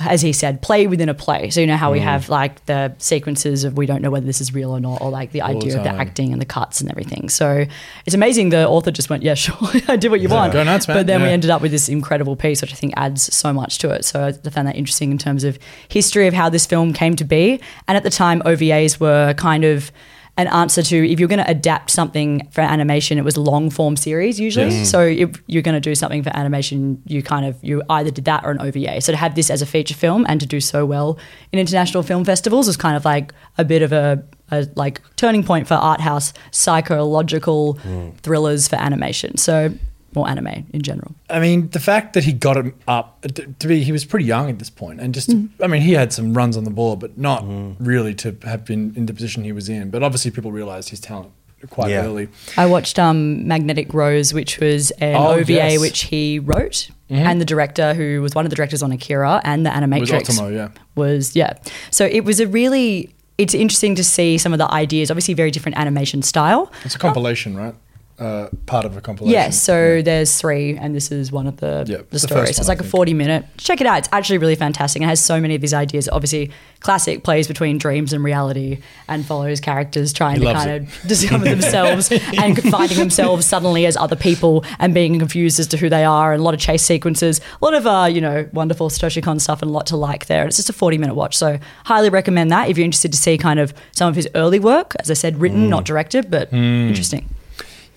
[0.00, 1.48] as he said, play within a play.
[1.50, 1.92] So you know how Mm.
[1.94, 5.00] we have like the sequences of we don't know whether this is real or not,
[5.00, 7.28] or like the the idea of the acting and the cuts and everything.
[7.28, 7.66] So
[8.06, 8.48] it's amazing.
[8.50, 9.54] The author just went, "Yeah, sure,
[9.88, 10.96] I did what you want." Go nuts, man.
[10.96, 13.78] But then we ended up with this incredible piece, which I think adds so much
[13.78, 14.04] to it.
[14.04, 17.24] So I found that interesting in terms of history of how this film came to
[17.24, 17.60] be.
[17.86, 19.92] And at the time, OVAs were kind of
[20.38, 23.96] an answer to if you're going to adapt something for animation, it was long form
[23.96, 24.68] series usually.
[24.68, 24.90] Yes.
[24.90, 28.26] So if you're going to do something for animation, you kind of you either did
[28.26, 29.00] that or an OVA.
[29.00, 31.18] So to have this as a feature film and to do so well
[31.52, 35.42] in international film festivals was kind of like a bit of a, a like turning
[35.42, 38.10] point for art house psychological hmm.
[38.22, 39.38] thrillers for animation.
[39.38, 39.72] So
[40.16, 41.14] more anime in general.
[41.30, 43.28] I mean, the fact that he got him up to
[43.60, 45.50] to be, he was pretty young at this point, and just, Mm.
[45.62, 47.44] I mean, he had some runs on the board, but not
[47.78, 49.90] really to have been in the position he was in.
[49.90, 51.30] But obviously, people realized his talent
[51.70, 52.04] quite Yeah.
[52.04, 52.28] early.
[52.56, 55.72] I watched um, Magnetic Rose, which was an Oh, OVA yes.
[55.72, 55.80] Mm-hmm.
[55.80, 59.64] which he wrote, and the director who was one of the directors on Akira and
[59.66, 60.68] the Animatrix was, Otomo, yeah.
[60.94, 61.54] was yeah.
[61.90, 65.10] So it was a really it's interesting to see some of the ideas.
[65.10, 66.72] Obviously, very different animation style.
[66.86, 67.74] It's a compilation, right?
[68.18, 69.32] Uh, part of a compilation.
[69.32, 72.46] Yes, so there's three, and this is one of the, Yeah, the the stories.
[72.48, 73.44] first So it's like a 40 minute.
[73.58, 73.98] Check it out.
[73.98, 75.02] It's actually really fantastic.
[75.02, 76.08] It has so many of these ideas.
[76.10, 76.50] Obviously,
[76.80, 80.82] classic plays between dreams and reality and follows characters trying He to kind it.
[80.84, 85.76] of discover themselves and finding themselves suddenly as other people and being confused as to
[85.76, 86.32] who they are.
[86.32, 89.38] And a lot of chase sequences, a lot of, uh, you know, wonderful Satoshi Kon
[89.38, 90.40] stuff and a lot to like there.
[90.40, 91.36] And it's just a 40 minute watch.
[91.36, 94.58] So, highly recommend that if you're interested to see kind of some of his early
[94.58, 94.94] work.
[95.00, 97.28] As I said, written, not directed, but interesting.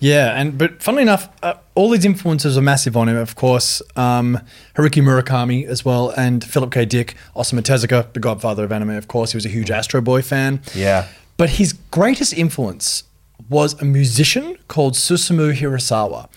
[0.00, 3.16] Yeah, and but funnily enough, uh, all these influences are massive on him.
[3.16, 4.40] Of course, um,
[4.74, 6.86] Haruki Murakami as well, and Philip K.
[6.86, 8.90] Dick, Osamu Tezuka, the godfather of anime.
[8.90, 10.62] Of course, he was a huge Astro Boy fan.
[10.74, 11.06] Yeah.
[11.36, 13.04] But his greatest influence
[13.48, 16.28] was a musician called Susumu Hirasawa.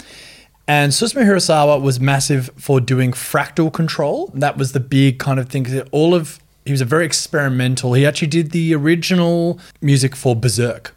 [0.67, 4.31] And Susumu Hirasawa was massive for doing fractal control.
[4.33, 5.81] That was the big kind of thing.
[5.91, 7.93] All of he was a very experimental.
[7.93, 10.95] He actually did the original music for Berserk.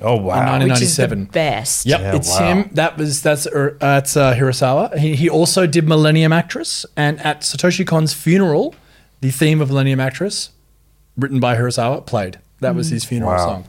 [0.00, 0.54] Oh wow.
[0.56, 1.24] In Which is the 1997.
[1.26, 1.86] best.
[1.86, 2.46] Yep, Yeah, it's wow.
[2.62, 2.70] him.
[2.74, 4.96] That was that's uh, that's uh, Hirasawa.
[4.98, 8.74] He, he also did Millennium Actress, and at Satoshi Kon's funeral,
[9.20, 10.50] the theme of Millennium Actress,
[11.16, 12.38] written by Hirasawa, played.
[12.60, 13.46] That was his funeral Wow.
[13.46, 13.64] song.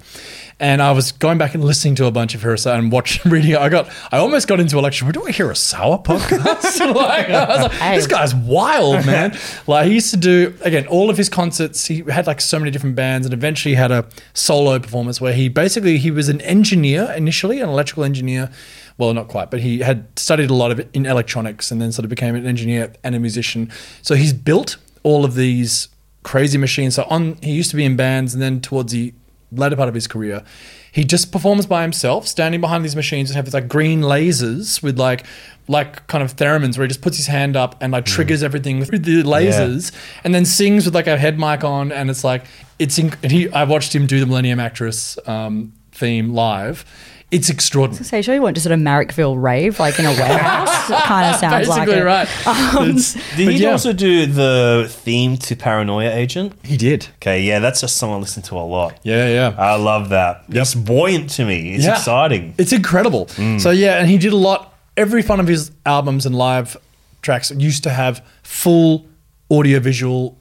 [0.62, 3.56] And I was going back and listening to a bunch of Hirasawa and watching, reading.
[3.56, 5.06] I got, I almost got into a lecture.
[5.06, 6.80] We're doing a Hirasawa podcast.
[6.96, 7.96] like, I was like, Hey.
[7.96, 9.38] this guy's wild, man.
[9.68, 11.86] like he used to do again all of his concerts.
[11.86, 15.48] He had like so many different bands, and eventually had a solo performance where he
[15.48, 18.52] basically he was an engineer initially, an electrical engineer.
[18.98, 21.94] Well, not quite, but he had studied a lot of it in electronics, and then
[21.94, 23.72] sort of became an engineer and a musician.
[24.02, 25.88] So he's built all of these
[26.24, 26.96] crazy machines.
[26.96, 29.14] So on, he used to be in bands, and then towards the
[29.52, 30.44] latter part of his career,
[30.92, 34.82] he just performs by himself, standing behind these machines and have these like green lasers
[34.82, 35.26] with like
[35.68, 38.80] like kind of theremins where he just puts his hand up and like triggers everything
[38.80, 39.92] with the lasers
[40.24, 42.44] and then sings with like a head mic on and it's like
[42.80, 46.86] it's inc- and he I watched him do the Millennium Actress um, theme live.
[47.32, 48.04] It's extraordinary.
[48.06, 50.90] So you sure you weren't just at a Marrickville rave, like in a warehouse?
[50.90, 52.04] it kind of sounds like Basically it.
[52.04, 52.28] right.
[52.48, 56.54] Um, it's- Did he yeah, also do the theme to Paranoia Agent?
[56.64, 57.08] He did.
[57.18, 59.00] Okay, yeah, that's just song I listen to a lot.
[59.04, 59.56] Yeah, yeah.
[59.60, 60.46] I love that.
[60.50, 61.76] It's buoyant to me.
[61.76, 61.92] It's Yeah.
[61.94, 62.56] exciting.
[62.58, 63.28] It's incredible.
[63.36, 63.62] Mm.
[63.62, 64.74] So yeah, and he did a lot.
[64.98, 66.76] Every one of his albums and live
[67.22, 69.06] tracks used to have full
[69.52, 70.38] audiovisual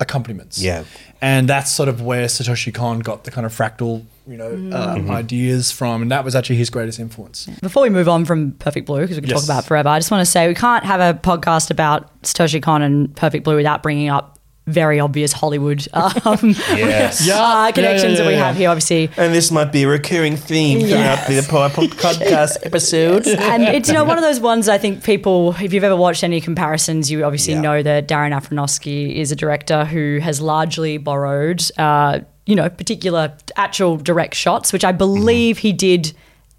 [0.00, 0.60] accompaniments.
[0.60, 0.84] Yeah.
[1.20, 5.10] and that's sort of where Satoshi Kon got the kind of fractal, you know, uh,
[5.12, 7.46] ideas from, and that was actually his greatest influence.
[7.60, 9.40] Before we move on from Perfect Blue, because we can Yes.
[9.40, 12.22] talk about it forever, I just want to say we can't have a podcast about
[12.22, 14.37] Satoshi Kon and Perfect Blue without bringing up
[14.68, 17.26] very obvious Hollywood um, Yes.
[17.26, 17.36] Yeah.
[17.40, 19.10] uh, connections yeah, that we have here, obviously.
[19.16, 23.26] And this might be a recurring theme throughout the po- podcast episode.
[23.26, 26.22] and it's you know one of those ones I think people, if you've ever watched
[26.22, 27.60] any comparisons, you obviously Yeah.
[27.62, 33.32] know that Darren Aronofsky is a director who has largely borrowed, uh, you know, particular
[33.56, 36.12] actual direct shots, which I believe he did.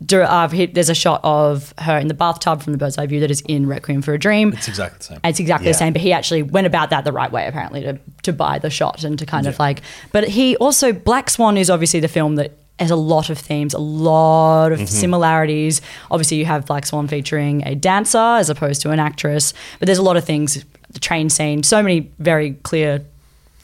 [0.05, 3.19] Dir- he, there's a shot of her in the bathtub from the bird's eye view
[3.19, 4.53] that is in Requiem for a Dream.
[4.53, 5.19] It's exactly the same.
[5.23, 5.73] It's exactly Yeah.
[5.73, 8.59] the same, but he actually went about that the right way, apparently, to, to buy
[8.59, 9.81] the shot and to kind of like.
[10.13, 13.73] But he also, Black Swan is obviously the film that has a lot of themes,
[13.73, 14.87] a lot of mm-hmm.
[14.87, 15.81] similarities.
[16.09, 19.97] Obviously, you have Black Swan featuring a dancer as opposed to an actress, but there's
[19.97, 23.03] a lot of things, the train scene, so many very clear.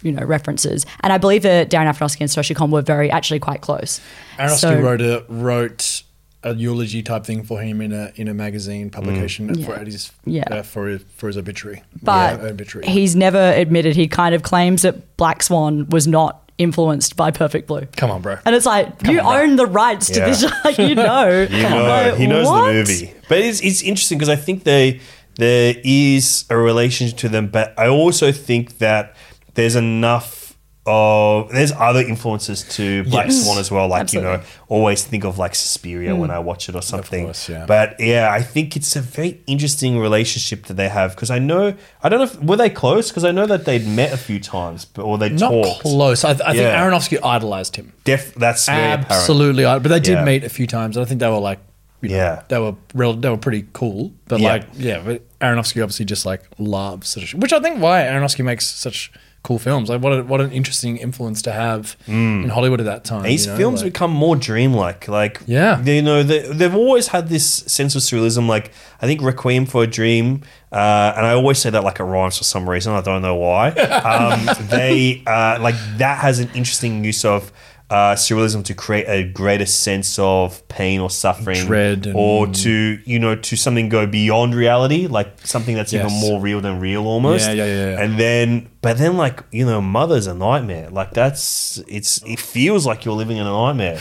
[0.02, 3.40] You know references, and I believe that Darren Aronofsky and Satoshi Kon were very actually
[3.40, 4.00] quite close.
[4.38, 6.04] Aronofsky So- wrote a wrote
[6.46, 9.80] a eulogy type thing for him in a in a magazine publication for Yeah.
[9.82, 10.44] at his Yeah.
[10.52, 11.82] uh, for his, for his obituary.
[12.04, 12.88] but Yeah, obituary.
[12.88, 13.96] he's never admitted.
[13.96, 17.86] He kind of claims that Black Swan was not influenced by Perfect Blue.
[17.98, 18.38] Come on, bro.
[18.46, 19.34] And it's like you on, bro.
[19.42, 20.26] own the rights to Yeah.
[20.30, 21.48] this, like you know.
[21.50, 22.68] You know, Like, he knows what?
[22.68, 23.14] the movie.
[23.28, 25.02] But it's, it's interesting because I think they
[25.38, 29.16] there is a relationship to them, but I also think that
[29.56, 30.45] there's enough
[30.88, 33.44] of there's other influences to Black Yes.
[33.44, 33.88] Swan as well.
[33.88, 36.34] Like you know, always think of like Suspiria when mm.
[36.34, 37.26] I watch it or something.
[37.26, 37.66] course, yeah.
[37.66, 41.76] But yeah, I think it's a very interesting relationship that they have because I know
[42.04, 44.40] I don't know if were they close because I know that they'd met a few
[44.40, 45.82] times, but or they Not talked.
[45.82, 46.24] close.
[46.24, 47.94] I, I think Aronofsky idolized him.
[48.04, 49.12] Def, that's very apparent.
[49.12, 50.24] Absolutely, but they did Yeah.
[50.26, 51.60] meet a few times, and I think they were like,
[52.02, 52.44] you know, Yeah.
[52.48, 54.12] they were real, they were pretty cool.
[54.28, 54.50] But Yeah.
[54.50, 58.68] like, yeah, but Aronofsky obviously just like loves such, which I think why Aronofsky makes
[58.68, 59.12] such
[59.46, 59.90] cool films.
[59.90, 63.24] Like, what a, what an interesting influence to have in Hollywood at that time.
[63.24, 65.08] These you know, films like- become more dreamlike.
[65.08, 65.80] Like, Yeah.
[65.82, 68.48] they, you know, they, they've always had this sense of surrealism.
[68.48, 72.04] Like, I think Requiem for a Dream, uh, and I always say that like it
[72.04, 72.92] rhymes for some reason.
[72.94, 73.70] I don't know why.
[74.16, 77.52] Um, they uh, like that has an interesting use of.
[77.88, 83.00] Uh, surrealism to create a greater sense of pain or suffering, Dread and- or to
[83.06, 86.20] you know to something go beyond reality, like something that's even Yes.
[86.22, 87.46] more real than real, almost.
[87.48, 88.02] Yeah, yeah, yeah, yeah.
[88.02, 90.90] And then, but then, like you know, Mother's a nightmare.
[90.90, 92.20] Like that's it's.
[92.26, 94.00] It feels like you're living in a nightmare.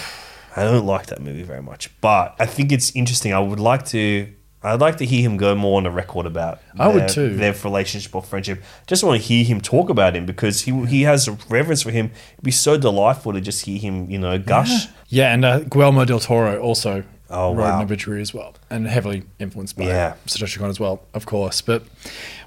[0.57, 3.35] I don't like that movie very much, but I think it's interesting.
[3.35, 4.29] I would like to.
[4.65, 6.61] I'd like to hear him go more on the record about.
[6.79, 7.37] I would their, too.
[7.37, 8.63] Their relationship or friendship.
[8.87, 11.91] Just want to hear him talk about him because he he has a reverence for
[11.91, 12.11] him.
[12.33, 14.87] It'd be so delightful to just hear him, you know, gush.
[15.09, 17.79] Yeah, and uh, Guillermo del Toro also Oh, wrote wow.
[17.79, 20.15] an obituary as well, and heavily influenced by Yeah.
[20.27, 21.61] Satoshi Kon as well, of course.
[21.61, 21.83] But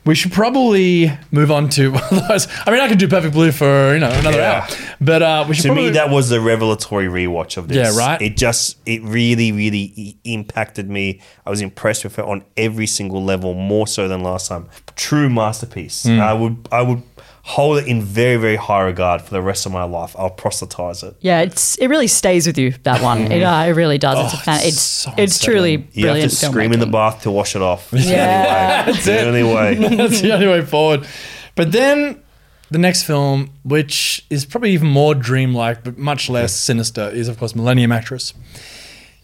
[0.06, 2.48] we should probably move on to otherwise.
[2.66, 4.68] I mean, I could do Perfect Blue for you know another Yeah.
[4.70, 7.78] hour, but uh, we should To probably, me, that was the revelatory rewatch of this.
[7.96, 8.22] Yeah, right?
[8.22, 11.20] It just, it really, really impacted me.
[11.46, 14.70] I was impressed with it on every single level, more so than last time.
[14.96, 16.04] True masterpiece.
[16.04, 16.20] Hmm.
[16.22, 17.04] I would, I would
[17.50, 20.14] hold it in very, very high regard for the rest of my life.
[20.20, 21.16] I'll proselytize it.
[21.22, 23.32] Yeah, it's it really stays with you that one.
[23.32, 24.18] It, uh, it really does.
[24.26, 24.58] it's a Oh, fan.
[24.58, 25.92] it's It's so it's truly unsettling.
[25.94, 26.32] You brilliant.
[26.32, 27.94] have to scream in the bath to wash it off.
[27.94, 28.92] It's Yeah.
[28.92, 29.78] the only way.
[29.80, 29.96] It's the only way.
[30.10, 31.08] That's the only way forward.
[31.56, 32.22] But then
[32.70, 37.40] the next film, which is probably even more dreamlike but much less sinister, is of
[37.40, 38.34] course Millennium Actress.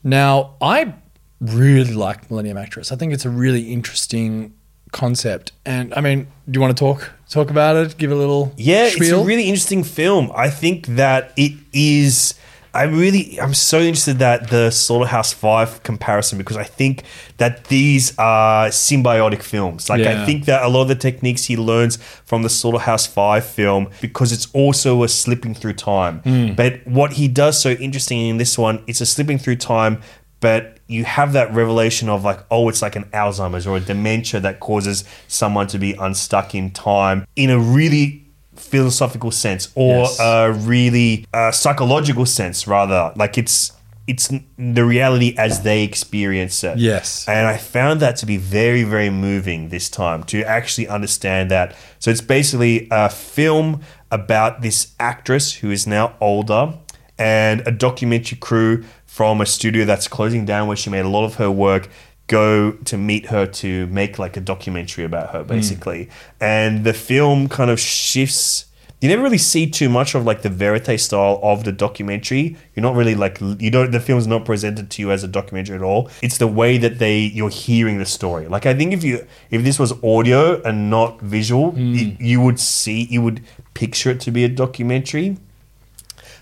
[0.01, 0.93] Now, I
[1.41, 2.91] really like Millennium Actress.
[2.93, 4.53] I think it's a really interesting
[4.93, 5.51] concept.
[5.65, 7.97] And I mean, do you want to talk talk about it?
[7.97, 10.31] Give a little Yeah, it's a really interesting film.
[10.33, 12.35] I think that it is.
[12.75, 17.03] I'm really, I'm so interested that the Slaughterhouse Five comparison because I think
[17.37, 19.89] that these are symbiotic films.
[19.89, 23.45] Like I think that a lot of the techniques he learns from the Slaughterhouse Five
[23.45, 26.19] film because it's also a slipping through time.
[26.21, 26.53] Hmm.
[26.53, 30.01] But what he does so interesting in this one, it's a slipping through time,
[30.39, 34.39] but you have that revelation of like, oh, it's like an Alzheimer's or a dementia
[34.41, 38.25] that causes someone to be unstuck in time in a really
[38.55, 40.19] philosophical sense or Yes.
[40.19, 43.11] a really uh, psychological sense, rather.
[43.15, 43.71] Like it's
[44.05, 44.27] it's
[44.57, 46.77] the reality as they experience it.
[46.77, 47.25] Yes.
[47.27, 51.73] And I found that to be very, very moving this time to actually understand that.
[51.99, 53.79] So it's basically a film
[54.11, 56.73] about this actress who is now older
[57.17, 61.23] and a documentary crew from a studio that's closing down where she made a lot
[61.23, 61.87] of her work
[62.25, 65.49] go to meet her to make like a documentary about her hmm.
[65.49, 66.09] basically
[66.41, 68.65] and the film kind of shifts
[69.01, 72.55] you never really see too much of like the verite style of the documentary.
[72.73, 73.91] You're not really like you don't.
[73.91, 76.09] The film's not presented to you as a documentary at all.
[76.21, 78.47] It's the way that they you're hearing the story.
[78.47, 81.93] Like I think if you if this was audio and not visual, hmm.
[81.93, 83.41] you, you would see you would
[83.73, 85.35] picture it to be a documentary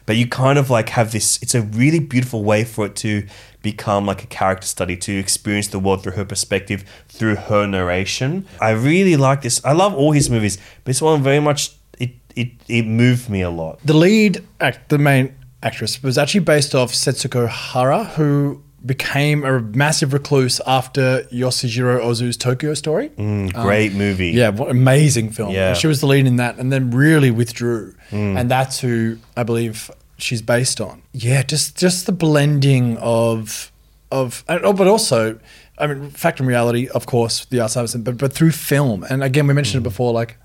[0.06, 3.26] but you kind of like have this it's a really beautiful way for it to
[3.62, 8.46] become like a character study to experience the world through her perspective through her narration
[8.60, 12.12] i really like this i love all his movies but this one very much it
[12.36, 13.80] it it moved me a lot.
[13.86, 19.60] The lead, act, the main actress, was actually based off Setsuko Hara, who became a
[19.60, 23.10] massive recluse after Yasujiro Ozu's Tokyo Story.
[23.10, 24.30] Mm, great um, movie.
[24.30, 25.54] Yeah, what amazing film.
[25.54, 25.74] Yeah.
[25.74, 27.94] She was the lead in that and then really withdrew.
[28.10, 28.40] Mm.
[28.40, 31.04] And that's who I believe she's based on.
[31.14, 33.72] Yeah, just just the blending of
[34.12, 35.40] of and- oh, but also
[35.78, 39.04] I mean fact and reality, of course, the Alzheimer's but but through film.
[39.04, 39.92] And again we mentioned it mm.
[39.92, 40.38] before, like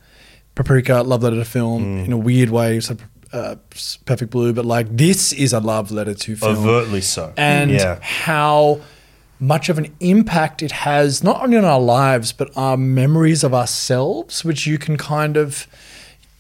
[0.55, 2.07] Paprika, love letter to film mm.
[2.07, 2.97] in a weird way, so
[3.33, 3.57] uh,
[4.05, 7.33] Perfect Blue, but like this is a love letter to film Overtly so.
[7.37, 7.99] and yeah.
[8.01, 8.81] how
[9.39, 13.53] much of an impact it has not only on our lives but our memories of
[13.53, 15.67] ourselves which you can kind of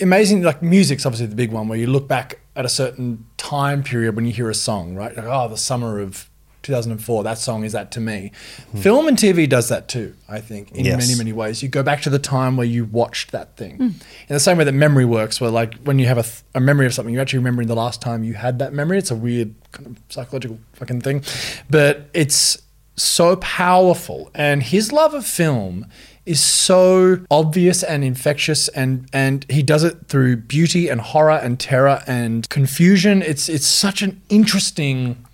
[0.00, 3.82] amazing like music's obviously the big one where you look back at a certain time
[3.82, 6.30] period when you hear a song right like oh the summer of
[6.66, 8.32] 2004 that song is that to me.
[8.82, 10.98] Film and tv does that too i think in Yes.
[11.06, 11.62] many many ways.
[11.62, 13.76] You go back to the time where you watched that thing.
[13.76, 13.84] Hmm.
[14.28, 16.60] In the same way that memory works where like when you have a, th- a
[16.60, 18.98] memory of something you're actually remembering the last time you had that memory.
[18.98, 21.22] It's a weird kind of psychological fucking thing.
[21.70, 22.60] But it's
[22.96, 24.30] so powerful.
[24.34, 25.86] And his love of film
[26.24, 31.60] is so obvious and infectious and and he does it through beauty and horror and
[31.60, 33.22] terror and confusion.
[33.22, 35.24] It's it's such an interesting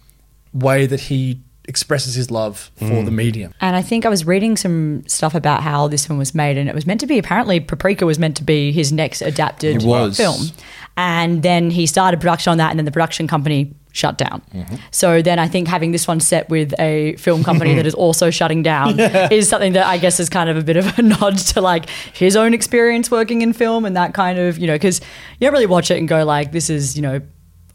[0.52, 3.04] way that he expresses his love for mm.
[3.04, 6.34] the medium And I think I was reading some stuff about how this film was
[6.34, 9.22] made, and it was meant to be apparently Paprika was meant to be his next
[9.22, 10.16] adapted was.
[10.16, 10.48] film.
[10.96, 14.42] And then he started production on that, and then the production company shut down.
[14.52, 14.76] Mm-hmm.
[14.90, 18.30] So then I think having this one set with a film company that is also
[18.30, 21.38] shutting down is something that I guess is kind of a bit of a nod
[21.38, 25.00] to like his own experience working in film and that kind of, you know, because
[25.38, 27.20] you don't really watch it and go like, this is, you know,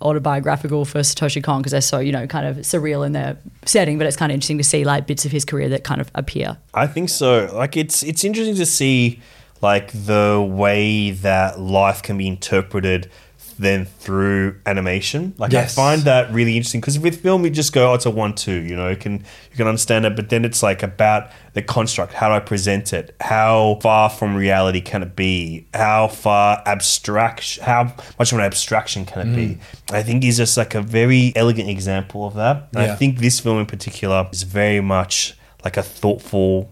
[0.02, 3.98] autobiographical for Satoshi Kon because they're so, you know, kind of surreal in their setting,
[3.98, 6.12] but it's kind of interesting to see like bits of his career that kind of
[6.16, 6.58] appear.
[6.74, 7.50] I think so.
[7.54, 9.22] Like it's it's interesting to see
[9.62, 13.10] like the way that life can be interpreted
[13.58, 15.34] then through animation.
[15.38, 15.78] Like Yes.
[15.78, 18.34] I find that really interesting because with film you just go, oh, it's a one
[18.36, 19.14] two, you know, you can
[19.52, 22.14] you can understand it, but then it's like about the construct.
[22.14, 23.16] How do I present it?
[23.20, 25.68] How far from reality can it be?
[25.74, 27.60] How far abstract?
[27.60, 29.58] How much of an abstraction can it be?
[29.92, 32.70] I think he's just like a very elegant example of that.
[32.74, 36.72] And I think this film in particular is very much like a thoughtful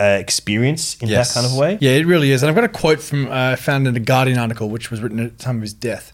[0.00, 1.78] uh, experience in that kind of way.
[1.80, 2.42] Yeah, it really is.
[2.42, 5.18] And I've got a quote from uh, found in a Guardian article, which was written
[5.20, 6.12] at the time of his death.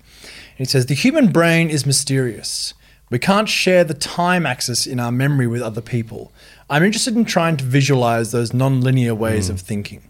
[0.57, 2.75] And he says, "The human brain is mysterious.
[3.11, 6.33] We can't share the time axis in our memory with other people.
[6.71, 9.51] I'm interested in trying to visualize those non-linear ways Mm.
[9.55, 10.03] of thinking."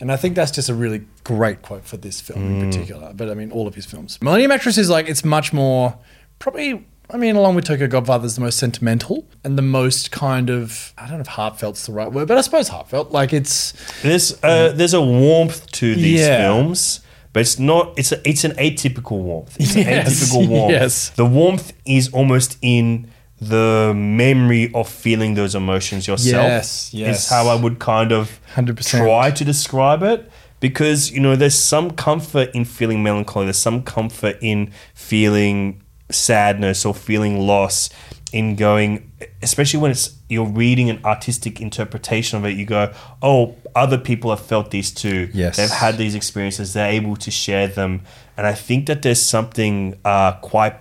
[0.00, 2.60] And I think that's just a really great quote for this film Mm.
[2.62, 3.12] in particular.
[3.14, 4.18] But I mean, all of his films.
[4.22, 5.96] Millennium Actress is like it's much more
[6.38, 6.86] probably.
[7.12, 10.94] I mean, along with Tokyo Godfather, is the most sentimental and the most kind of
[10.96, 13.10] I don't know if heartfelt's the right word, but I suppose heartfelt.
[13.10, 16.38] Like it's There's uh, there's a warmth to these Yeah.
[16.44, 17.00] films,
[17.32, 17.94] but it's not.
[17.98, 19.56] It's a, it's an atypical warmth.
[19.60, 20.72] It's Yes, an atypical warmth.
[20.72, 21.10] yes.
[21.10, 26.44] The warmth is almost in the memory of feeling those emotions yourself.
[26.44, 27.24] Yes, yes.
[27.24, 28.90] Is how I would kind of 100%.
[28.98, 30.30] try to describe it.
[30.60, 33.46] Because you know, there's some comfort in feeling melancholy.
[33.46, 37.88] There's some comfort in feeling sadness or feeling loss.
[38.32, 39.10] In going,
[39.42, 44.30] especially when it's you're reading an artistic interpretation of it, you go, "Oh, other people
[44.30, 45.28] have felt these too.
[45.34, 45.56] Yes.
[45.56, 46.72] they've had these experiences.
[46.72, 48.02] They're able to share them."
[48.36, 50.76] And I think that there's something uh, quite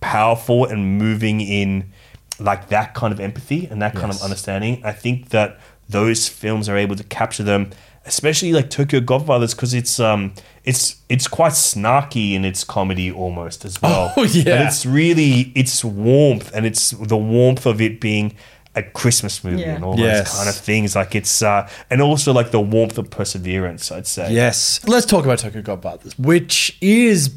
[0.00, 1.92] powerful and moving in
[2.38, 4.82] like that kind of empathy and that kind of understanding.
[4.84, 7.70] I think that those films are able to capture them,
[8.06, 10.32] especially like Tokyo Godfathers, because it's um
[10.64, 14.12] it's it's quite snarky in its comedy almost as well.
[14.16, 14.54] Oh, yeah.
[14.60, 18.34] and it's really it's warmth and it's the warmth of it being
[18.74, 19.74] a Christmas movie Yeah.
[19.74, 20.30] and all Yes.
[20.30, 20.96] those kind of things.
[20.96, 23.90] Like it's uh and also like the warmth of perseverance.
[23.92, 24.32] I'd say.
[24.32, 24.80] Yes.
[24.86, 27.28] Let's talk about Tokyo Godfathers, which is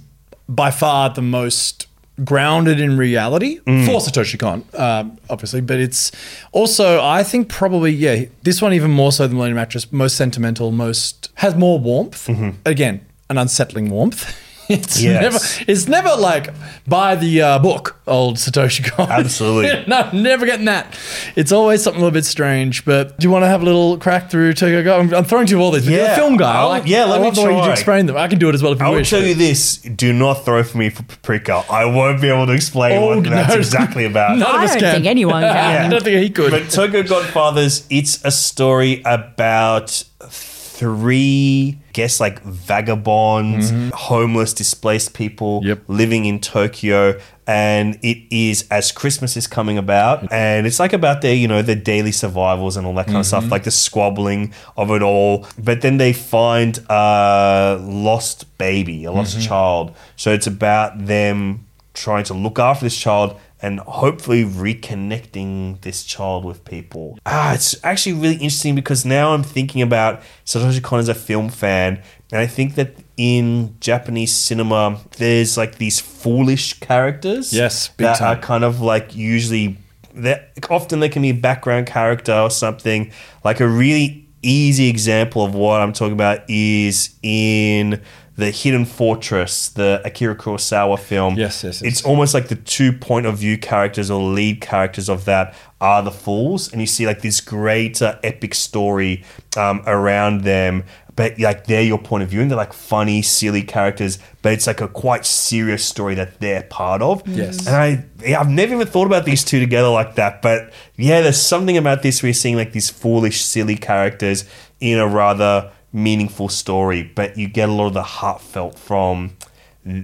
[0.47, 1.87] by far the most
[2.23, 3.85] grounded in reality Mm.
[3.85, 5.59] for Satoshi Kon, um, obviously.
[5.61, 6.11] But it's
[6.53, 10.71] also, I think, probably, yeah, this one even more so than Millennium Actress, most sentimental,
[10.71, 12.29] most has more warmth.
[12.65, 14.33] Again, an unsettling warmth.
[14.67, 15.01] It's.
[15.01, 15.21] Yes.
[15.21, 16.49] never, it's never like
[16.87, 19.09] buy the uh, book, old Satoshi Kon.
[19.11, 19.83] Absolutely.
[19.87, 20.97] no, never getting that.
[21.35, 22.83] It's always something a little bit strange.
[22.83, 24.99] But do you want to have a little crack through Tokyo God?
[25.01, 25.87] I'm, I'm throwing to you all these.
[25.87, 26.51] You're a Yeah, film guy.
[26.51, 27.71] I I'll- like, yeah, let I me love the way you try.
[27.73, 28.17] explain them.
[28.17, 29.09] I can do it as well if you I will wish.
[29.09, 31.63] tell but- you this: do not throw for me for Paprika.
[31.69, 34.37] I won't be able to explain Oh, what that's exactly about.
[34.37, 34.93] None of I us don't can.
[34.95, 35.91] think anyone I can.
[35.91, 36.51] don't think he could.
[36.51, 43.89] But Tokyo Godfathers, it's a story about three guess like vagabonds, mm-hmm.
[43.93, 45.83] homeless, displaced people Yep.
[45.87, 47.17] living in Tokyo.
[47.47, 51.61] And it is as Christmas is coming about, and it's like about their, you know,
[51.61, 53.51] their daily survivals and all that kind of stuff, mm-hmm.
[53.51, 55.47] like the squabbling of it all.
[55.57, 59.47] But then they find a lost baby, a lost mm-hmm.
[59.47, 59.95] child.
[60.15, 66.45] So it's about them trying to look after this child and hopefully reconnecting this child
[66.45, 67.17] with people.
[67.25, 71.49] Ah, it's actually really interesting because now I'm thinking about Satoshi Kon as a film
[71.49, 71.99] fan,
[72.31, 77.51] and I think that in Japanese cinema, there's like these foolish characters.
[77.51, 78.37] Yes, that time.
[78.37, 79.79] are kind of like usually
[80.13, 83.11] that often they can be a background character or something.
[83.43, 87.99] Like a really easy example of what I'm talking about is in
[88.37, 91.35] the Hidden Fortress, the Akira Kurosawa film.
[91.35, 91.93] Yes, yes, yes.
[91.93, 96.01] It's almost like the two point of view characters or lead characters of that are
[96.01, 99.23] the fools, and you see like this great uh, epic story
[99.55, 100.83] um, around them.
[101.15, 104.19] But like they're your point of view, and they're like funny, silly characters.
[104.41, 107.25] But it's like a quite serious story that they're part of.
[107.25, 107.65] Yes.
[107.65, 110.41] and I yeah, I've never even thought about these two together like that.
[110.41, 114.43] But yeah, there's something about this where you're seeing like these foolish, silly characters
[114.81, 119.37] in a rather meaningful story, but you get a lot of the heartfelt from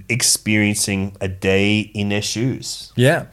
[0.08, 2.92] experiencing a day in their shoes.
[2.96, 3.26] Yeah,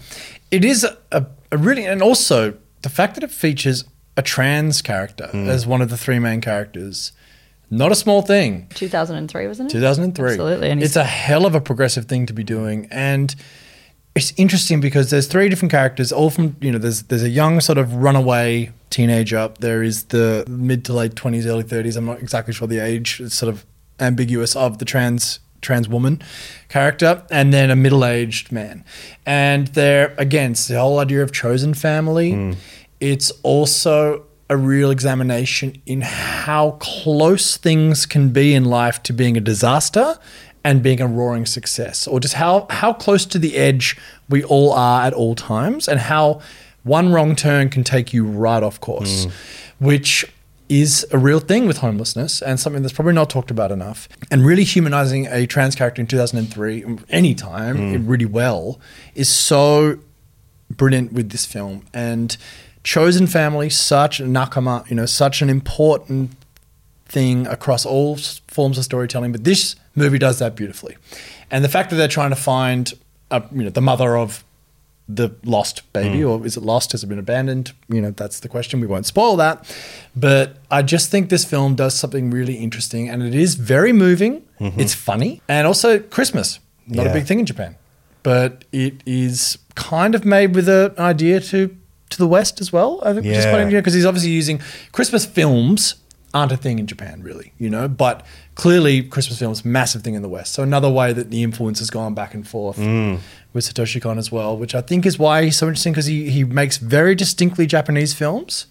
[0.51, 3.85] it is a, a really, and also the fact that it features
[4.17, 5.47] a trans character hmm.
[5.47, 7.13] as one of the three main characters,
[7.69, 8.67] not a small thing.
[8.75, 9.73] 2003, wasn't it?
[9.73, 10.31] 2003.
[10.31, 10.69] Absolutely.
[10.69, 13.33] And it's a hell of a progressive thing to be doing, and
[14.15, 16.77] it's interesting because there's three different characters, all from you know.
[16.77, 19.37] There's there's a young sort of runaway teenager.
[19.37, 19.59] Up.
[19.59, 21.95] There is the mid to late 20s, early 30s.
[21.95, 23.19] I'm not exactly sure the age.
[23.19, 23.65] It's sort of
[23.99, 26.21] ambiguous of the trans trans woman
[26.69, 28.83] character, and then a middle aged man.
[29.25, 32.31] And they're again, it's the whole idea of chosen family.
[32.31, 32.53] Hmm.
[32.99, 39.37] It's also a real examination in how close things can be in life to being
[39.37, 40.17] a disaster
[40.63, 44.73] and being a roaring success, or just how how close to the edge we all
[44.73, 46.41] are at all times, and how
[46.89, 49.27] one wrong turn can take you right off course,
[49.79, 50.25] which
[50.67, 54.07] is a real thing with homelessness and something that's probably not talked about enough.
[54.29, 58.79] And really humanizing a trans character in 2003, any anytime, really well,
[59.15, 59.97] is so
[60.69, 61.85] brilliant with this film.
[61.93, 62.37] And
[62.83, 66.31] chosen family, such a nakama, you know, such an important
[67.05, 68.17] thing across all
[68.47, 69.31] forms of storytelling.
[69.31, 70.97] But this movie does that beautifully.
[71.49, 72.93] And the fact that they're trying to find,
[73.31, 74.43] uh, you know, the mother of
[75.09, 76.29] the lost baby, mm.
[76.29, 76.91] or is it lost?
[76.91, 77.73] Has it been abandoned?
[77.89, 78.79] You know, that's the question.
[78.79, 79.65] We won't spoil that.
[80.15, 84.43] But I just think this film does something really interesting, and it is very moving.
[84.59, 84.79] Mm-hmm.
[84.79, 86.59] It's funny, and also Christmas.
[86.87, 87.75] Not a big thing in Japan,
[88.23, 91.75] but it is kind of made with an idea to
[92.11, 92.99] to the West as well.
[93.03, 93.51] I think, which is Yeah.
[93.51, 94.59] quite because he's obviously using
[94.91, 95.95] Christmas films
[96.33, 97.87] aren't a thing in Japan, really, you know.
[97.87, 98.25] But
[98.55, 100.53] clearly, Christmas films massive thing in the West.
[100.53, 103.19] So another way that the influence has gone back and forth mm.
[103.53, 106.29] with Satoshi Kon as well, which I think is why he's so interesting because he
[106.29, 108.67] he makes very distinctly Japanese films,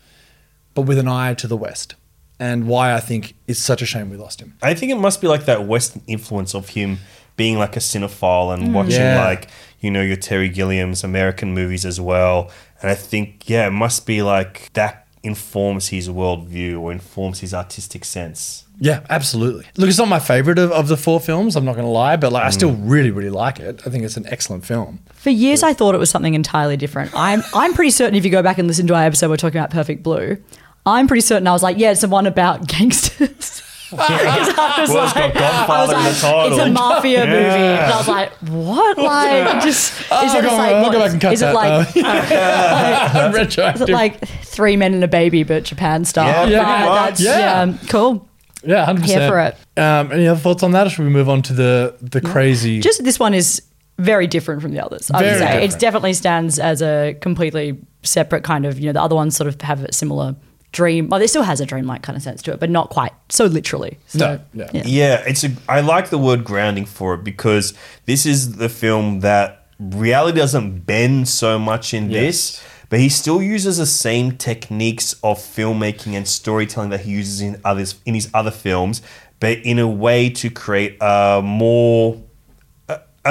[0.74, 1.94] but with an eye to the West,
[2.38, 4.56] and why I think it's such a shame we lost him.
[4.62, 6.98] I think it must be like that Western influence of him
[7.38, 8.72] being like a cinephile and mm.
[8.72, 9.24] watching Yeah.
[9.24, 9.48] like,
[9.80, 12.50] you know, your Terry Gilliam's American movies as well.
[12.82, 17.52] And I think, yeah, it must be like that informs his worldview or informs his
[17.52, 18.64] artistic sense.
[18.80, 19.66] Yeah, absolutely.
[19.76, 21.56] Look, it's not my favorite of, of the four films.
[21.56, 22.82] I'm not going to lie, but like I still mm.
[22.84, 23.82] really, really like it.
[23.84, 25.00] I think it's an excellent film.
[25.14, 27.10] For years, I thought it was something entirely different.
[27.14, 29.58] I'm, I'm pretty certain if you go back and listen to our episode, we're talking
[29.58, 30.38] about Perfect Blue.
[30.86, 33.62] I'm pretty certain I was like, yeah, it's the one about gangsters.
[33.90, 36.52] Because I was Well, like, I was the like.
[36.52, 37.38] It's a mafia movie.
[37.42, 37.84] Yeah.
[37.84, 38.98] And I was like, what?
[39.08, 41.52] Like, just, is Oh, it just on, like, what, go back and cut is it
[41.52, 43.32] like, Uh,
[43.74, 46.48] is it like three men and a baby, but Japan style?
[46.50, 47.64] Yeah, Right, that's, Yeah.
[47.64, 48.28] yeah, cool.
[48.62, 49.20] yeah, hundred percent.
[49.22, 49.56] Here for it.
[49.80, 52.80] Um, any other thoughts on that, or should we move on to the the crazy?
[52.80, 53.62] Just this one is
[53.98, 55.10] very different from the others.
[55.10, 58.78] I would say it definitely stands as a completely separate kind of.
[58.78, 60.34] You know, the other ones sort of have a similar
[60.72, 61.08] dream.
[61.08, 63.46] Well, it still has a dreamlike kind of sense to it, but not quite so
[63.46, 63.98] literally.
[64.06, 64.82] So, No, yeah.
[64.84, 65.50] Yeah, it's a.
[65.68, 67.74] I like the word grounding for it because
[68.06, 73.42] this is the film that reality doesn't bend so much in this, but he still
[73.42, 78.30] uses the same techniques of filmmaking and storytelling that he uses in others in his
[78.34, 79.02] other films,
[79.40, 82.22] but in a way to create a more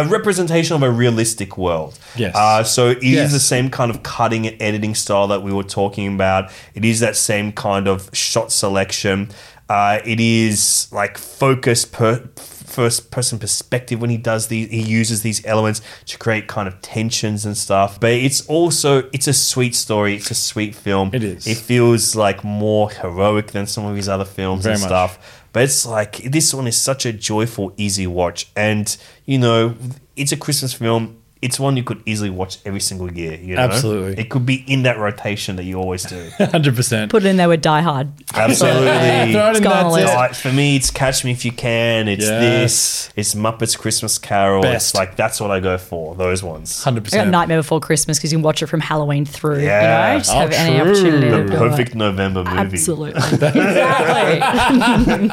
[0.01, 1.97] a, representation of a realistic world.
[2.15, 2.35] Yes.
[2.35, 3.31] Uh, so it is Yes.
[3.31, 6.51] the same kind of cutting and editing style that we were talking about.
[6.73, 9.29] It is that same kind of shot selection.
[9.69, 14.69] Uh, it is like focus per first person perspective when he does these.
[14.69, 17.99] He uses these elements to create kind of tensions and stuff.
[17.99, 20.15] But it's also it's a sweet story.
[20.15, 21.09] It's a sweet film.
[21.13, 21.47] It is.
[21.47, 24.89] It feels like more heroic than some of his other films Very and much.
[24.89, 25.36] stuff.
[25.57, 28.95] But it's like this one is such a joyful, easy watch, and
[29.25, 29.73] you know,
[30.15, 31.23] it's a Christmas film.
[31.41, 33.35] It's one you could easily watch every single year.
[33.35, 33.61] You know?
[33.63, 34.21] Absolutely.
[34.21, 36.29] it could be in that rotation that you always do.
[36.39, 37.11] Hundred percent.
[37.11, 38.09] Put it in there with Die Hard.
[38.33, 38.81] Absolutely.
[38.87, 40.03] Throw it in It's that on the too.
[40.03, 40.15] list.
[40.15, 42.07] Like, for me, it's Catch Me If You Can.
[42.07, 43.07] It's Yes.
[43.07, 43.09] this.
[43.15, 44.61] It's Muppets Christmas Carol.
[44.63, 44.89] Best.
[44.91, 46.15] It's like that's what I go for.
[46.15, 46.83] Those ones.
[46.83, 47.31] Hundred I got percent.
[47.31, 49.59] Nightmare Before Christmas because you can watch it from Halloween through.
[49.61, 50.07] Yeah.
[50.07, 51.29] You know, just Oh, have any opportunity.
[51.29, 51.95] The Perfect it.
[51.95, 52.57] November movie.
[52.57, 53.21] Absolutely.
[54.01, 55.29] exactly.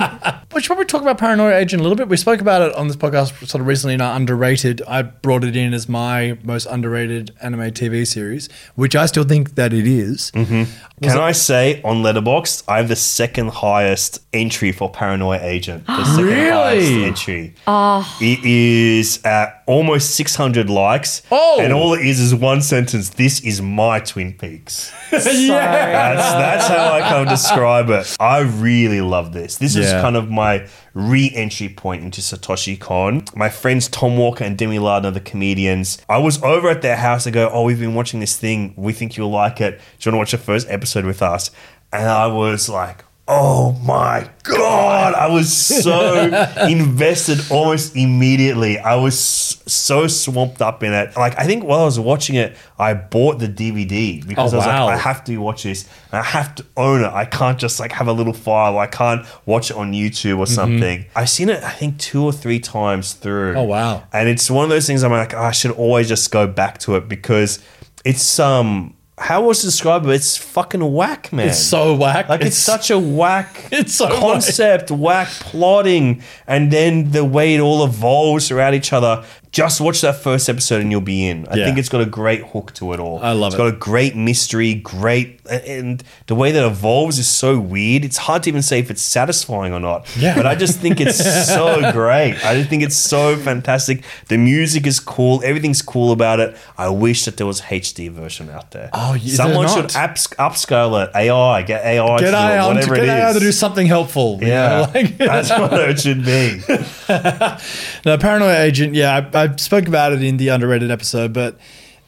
[0.55, 2.09] We should probably talk about Paranoia Agent a little bit.
[2.09, 4.83] We spoke about it on this podcast sort of recently in our underrated.
[4.87, 9.55] I brought it in as my most underrated anime TV series, which I still think
[9.55, 10.33] that it is.
[10.35, 10.65] Mm-hmm.
[11.03, 15.87] Can I say on Letterboxd, I have the second highest entry for Paranoia Agent.
[15.87, 16.51] The second Really?
[16.51, 17.55] highest entry.
[17.69, 18.17] Ah.
[18.21, 21.23] It is at almost 600 likes.
[21.31, 21.59] Oh.
[21.61, 23.11] And all it is is one sentence.
[23.11, 24.93] This is my Twin Peaks.
[25.11, 28.17] That's, that's how I kind of describe it.
[28.19, 29.59] I really love this.
[29.59, 33.25] This is kind of my re-entry point into Satoshi Kon.
[33.35, 37.25] My friends Tom Walker and Demi Lardner, the comedians, I was over at their house.
[37.25, 38.73] They go, "Oh, we've been watching this thing.
[38.77, 39.81] We think you'll like it.
[39.99, 41.51] Do you want to watch the first episode with us?"
[41.93, 43.05] And I was like.
[43.27, 45.15] Oh my god!
[45.15, 46.25] I was so
[46.69, 48.79] invested almost immediately.
[48.79, 51.17] I was so swamped up in it.
[51.17, 54.59] Like I think while I was watching it, I bought the DVD because Oh, I
[54.59, 54.85] was wow.
[54.87, 57.11] like, I have to watch this and I have to own it.
[57.13, 58.77] I can't just like have a little file.
[58.79, 61.07] I can't watch it on YouTube or something.
[61.17, 63.53] I've seen it, I think, two or three times through.
[63.53, 63.59] Mm-hmm.
[63.59, 64.03] Oh, wow.
[64.13, 66.77] And it's one of those things I'm like, oh, I should always just go back
[66.81, 67.59] to it because
[68.05, 70.11] it's um how was to describe it?
[70.11, 71.49] It's fucking whack, man.
[71.49, 72.29] It's so whack.
[72.29, 77.61] Like it's, such a whack It's so concept, whack plotting, and then the way it
[77.61, 79.25] all evolves around each other.
[79.55, 81.47] Just watch that first episode and you'll be in.
[81.49, 81.65] I Yeah.
[81.67, 83.21] think it's got a great hook to it all.
[83.23, 87.29] I love It's It's got a great mystery, great, and the way that evolves is
[87.29, 88.05] so weird.
[88.05, 90.09] It's hard to even say if it's satisfying or not.
[90.19, 90.35] Yeah.
[90.35, 91.23] But I just think it's
[91.55, 92.35] so great.
[92.45, 94.03] I just think it's so fantastic.
[94.27, 95.41] The music is cool.
[95.45, 96.57] Everything's cool about it.
[96.77, 98.91] I wish that there was an HD version out there.
[98.93, 101.13] Oh, there someone should ups- upscale it.
[101.15, 103.35] AI, get AI to Get do it, AI to whatever get it AI is.
[103.37, 104.39] to do something helpful.
[104.43, 106.61] you yeah, know, like- that's what it should be.
[108.05, 111.59] No, Paranoid Agent, yeah, I, I spoke about it in the underrated episode, but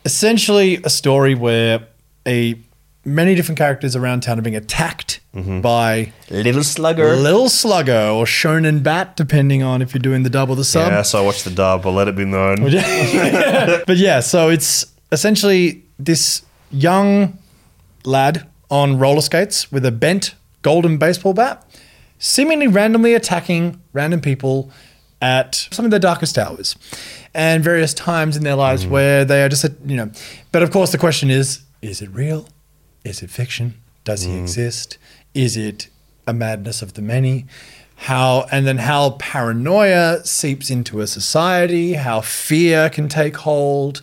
[0.04, 1.86] essentially a story where
[2.26, 2.54] a
[3.04, 5.60] many different characters around town are being attacked Mm-hmm.
[5.60, 7.14] by Little slugger.
[7.14, 10.90] Little Slugger or Shonen Bat, depending on if you're doing the dub or the sub.
[10.90, 11.86] yeah, so I watched the dub.
[11.86, 12.56] I'll let it be known.
[13.86, 17.38] but yeah, so it's essentially this young
[18.06, 21.62] lad on roller skates with a bent golden baseball bat,
[22.18, 24.70] seemingly randomly attacking random people
[25.20, 26.76] at some of their darkest hours
[27.34, 28.90] and various times in their lives mm.
[28.90, 30.10] where they are just, you know.
[30.52, 32.48] But of course, the question is is it real?
[33.04, 33.74] Is it fiction?
[34.04, 34.40] Does he mm.
[34.40, 34.98] exist?
[35.34, 35.88] Is it
[36.26, 37.46] a madness of the many?
[37.96, 44.02] How and then how paranoia seeps into a society, how fear can take hold.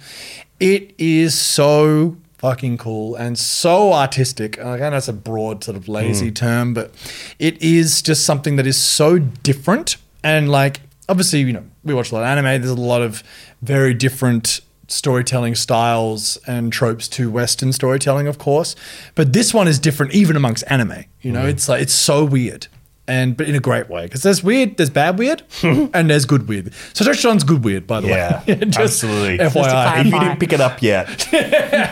[0.60, 4.60] It is so fucking cool and so artistic.
[4.60, 6.36] I know it's a broad sort of lazy mm.
[6.36, 6.92] term, but
[7.40, 9.98] it is just something that is so different.
[10.24, 13.24] And like obviously, you know, we watch a lot of anime, there's a lot of
[13.62, 18.76] very different storytelling styles and tropes to Western storytelling, of course.
[19.16, 21.06] But this one is different even amongst anime.
[21.22, 22.68] You know, it's like it's so weird.
[23.06, 24.04] And but in a great way.
[24.04, 26.74] Because there's weird, there's bad weird, and there's good weird.
[26.94, 28.56] So John's good weird, by the Yeah, way.
[28.56, 29.40] Just absolutely.
[29.40, 30.00] FYI.
[30.00, 31.90] If you didn't pick it up yet, I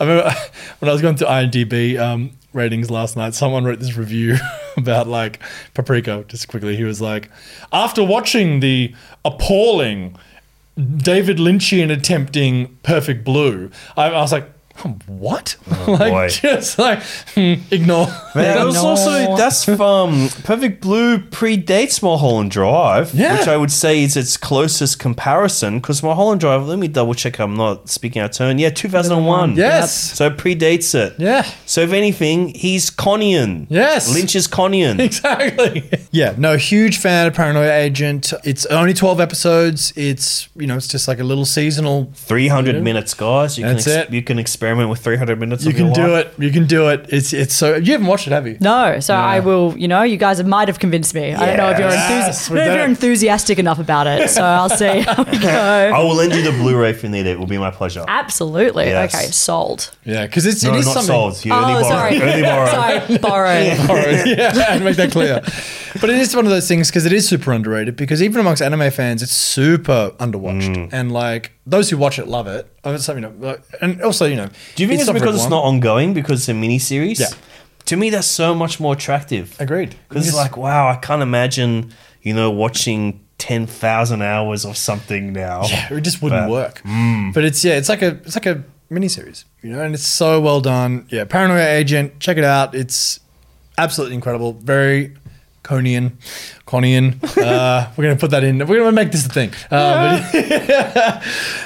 [0.00, 0.34] remember
[0.80, 4.36] when I was going to IMDb um, ratings last night, someone wrote this review
[4.76, 5.40] about like
[5.74, 6.24] Paprika.
[6.28, 7.30] Just quickly, he was like,
[7.72, 8.94] after watching the
[9.24, 10.16] appalling
[10.76, 15.56] David Lynchian attempting Perfect Blue, I, I was like, "Hmm, what?
[15.86, 16.28] like boy.
[16.28, 17.02] just like
[17.34, 18.06] hmm, ignore.
[18.34, 18.86] Man, that was No.
[18.88, 23.38] also that's from Perfect Blue predates Mulholland Drive, Yeah.
[23.38, 26.66] which I would say is its closest comparison because Mulholland Drive.
[26.66, 27.38] Let me double check.
[27.38, 28.58] I'm not speaking out of turn.
[28.58, 29.56] Yeah, 2001.
[29.56, 29.94] Yes.
[30.14, 31.14] so it predates it.
[31.18, 31.42] Yeah.
[31.66, 33.66] So if anything, he's Connian.
[33.70, 34.12] Yes.
[34.12, 34.98] Lynch is Connian.
[35.14, 35.88] Exactly.
[36.10, 38.32] Yeah, no, huge fan of Paranoia Agent.
[38.44, 39.92] It's only 12 episodes.
[39.96, 43.56] It's, you know, it's just like a little seasonal 300 minutes, guys.
[43.58, 44.14] You That's can ex- it.
[44.14, 45.64] you can experiment with 300 minutes.
[45.64, 46.26] You of can your do life.
[46.38, 46.42] it.
[46.42, 47.06] You can do it.
[47.10, 47.76] It's it's so.
[47.76, 48.56] You haven't watched it, have you?
[48.60, 49.76] No, so I will.
[49.76, 51.34] You know, you guys might have convinced me.
[51.34, 52.90] I don't know if you're, Yes, enthusi- we don't know if did you're it.
[52.90, 54.30] enthusiastic enough about it.
[54.30, 55.48] So I'll see how we go.
[55.48, 57.34] I will lend you the Blu-ray if you need it.
[57.34, 58.04] It will be my pleasure.
[58.08, 58.84] Absolutely.
[58.86, 59.14] Yes.
[59.14, 59.90] Okay, sold.
[60.04, 61.06] Yeah, because it's no, it is not something.
[61.08, 61.44] sold.
[61.44, 61.88] You Oh, only borrow.
[61.88, 62.22] sorry.
[62.22, 62.70] Only borrow.
[62.70, 63.76] Sorry, borrow.
[63.86, 64.10] Borrow.
[64.24, 65.42] yeah, and make that clear.
[66.00, 67.96] But it is one of those things because it is super underrated.
[67.96, 70.88] Because even amongst anime fans, it's super underwatched, Mm.
[70.92, 72.66] and like those who watch it love it.
[72.84, 75.36] Oh, it's, you know, like- and also you know, Do you think it's, for because
[75.36, 77.20] it's not ongoing because it's a mini series?
[77.20, 77.26] Yeah.
[77.86, 79.54] To me, that's so much more attractive.
[79.60, 79.94] Agreed.
[80.08, 81.92] Because it's like, wow, I can't imagine,
[82.22, 85.62] you know, watching ten thousand hours of something now.
[85.68, 86.82] Yeah, it just wouldn't But- work.
[87.34, 90.40] But it's yeah, it's like a it's like a miniseries, you know, and it's so
[90.40, 91.06] well done.
[91.10, 92.74] Yeah, Paranoia Agent, check it out.
[92.74, 93.20] It's
[93.76, 94.52] absolutely incredible.
[94.54, 95.14] Very
[95.64, 96.12] Conian,
[96.66, 97.18] Conian.
[97.38, 98.58] Uh, we're gonna put that in.
[98.58, 99.50] We're gonna make this a thing.
[99.70, 101.22] Uh, but,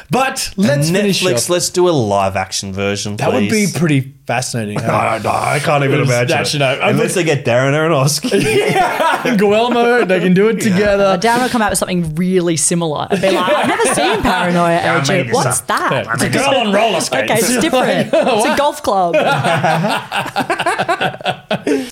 [0.11, 1.21] but let's finish.
[1.23, 1.51] Netflix, off.
[1.51, 3.17] let's do a live action version.
[3.17, 4.79] That would be pretty fascinating.
[4.79, 4.93] huh?
[4.93, 6.39] I, no, I can't even It was- imagine.
[6.39, 6.79] actually, it.
[6.79, 8.31] no, I'm- Unless they get Darren Aronofsky.
[9.39, 11.19] Guillermo, and they can do it together.
[11.19, 14.79] Darren will come out with something really similar and be like, I've never seen Paranoia
[14.79, 15.27] I made Agent.
[15.29, 15.67] this What's up.
[15.67, 16.07] that?
[16.15, 17.31] It's a girl on roller skates.
[17.33, 18.11] Okay, it's different.
[18.13, 19.15] It's a golf club.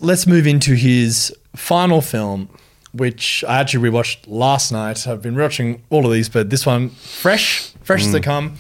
[0.00, 2.48] let's move into his final film,
[2.92, 5.06] which I actually rewatched last night.
[5.06, 8.24] I've been rewatching all of these, but this one, fresh, fresh as they mm.
[8.24, 8.56] come.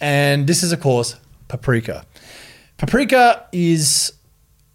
[0.00, 1.16] And this is, of course,
[1.48, 2.04] Paprika.
[2.76, 4.12] Paprika is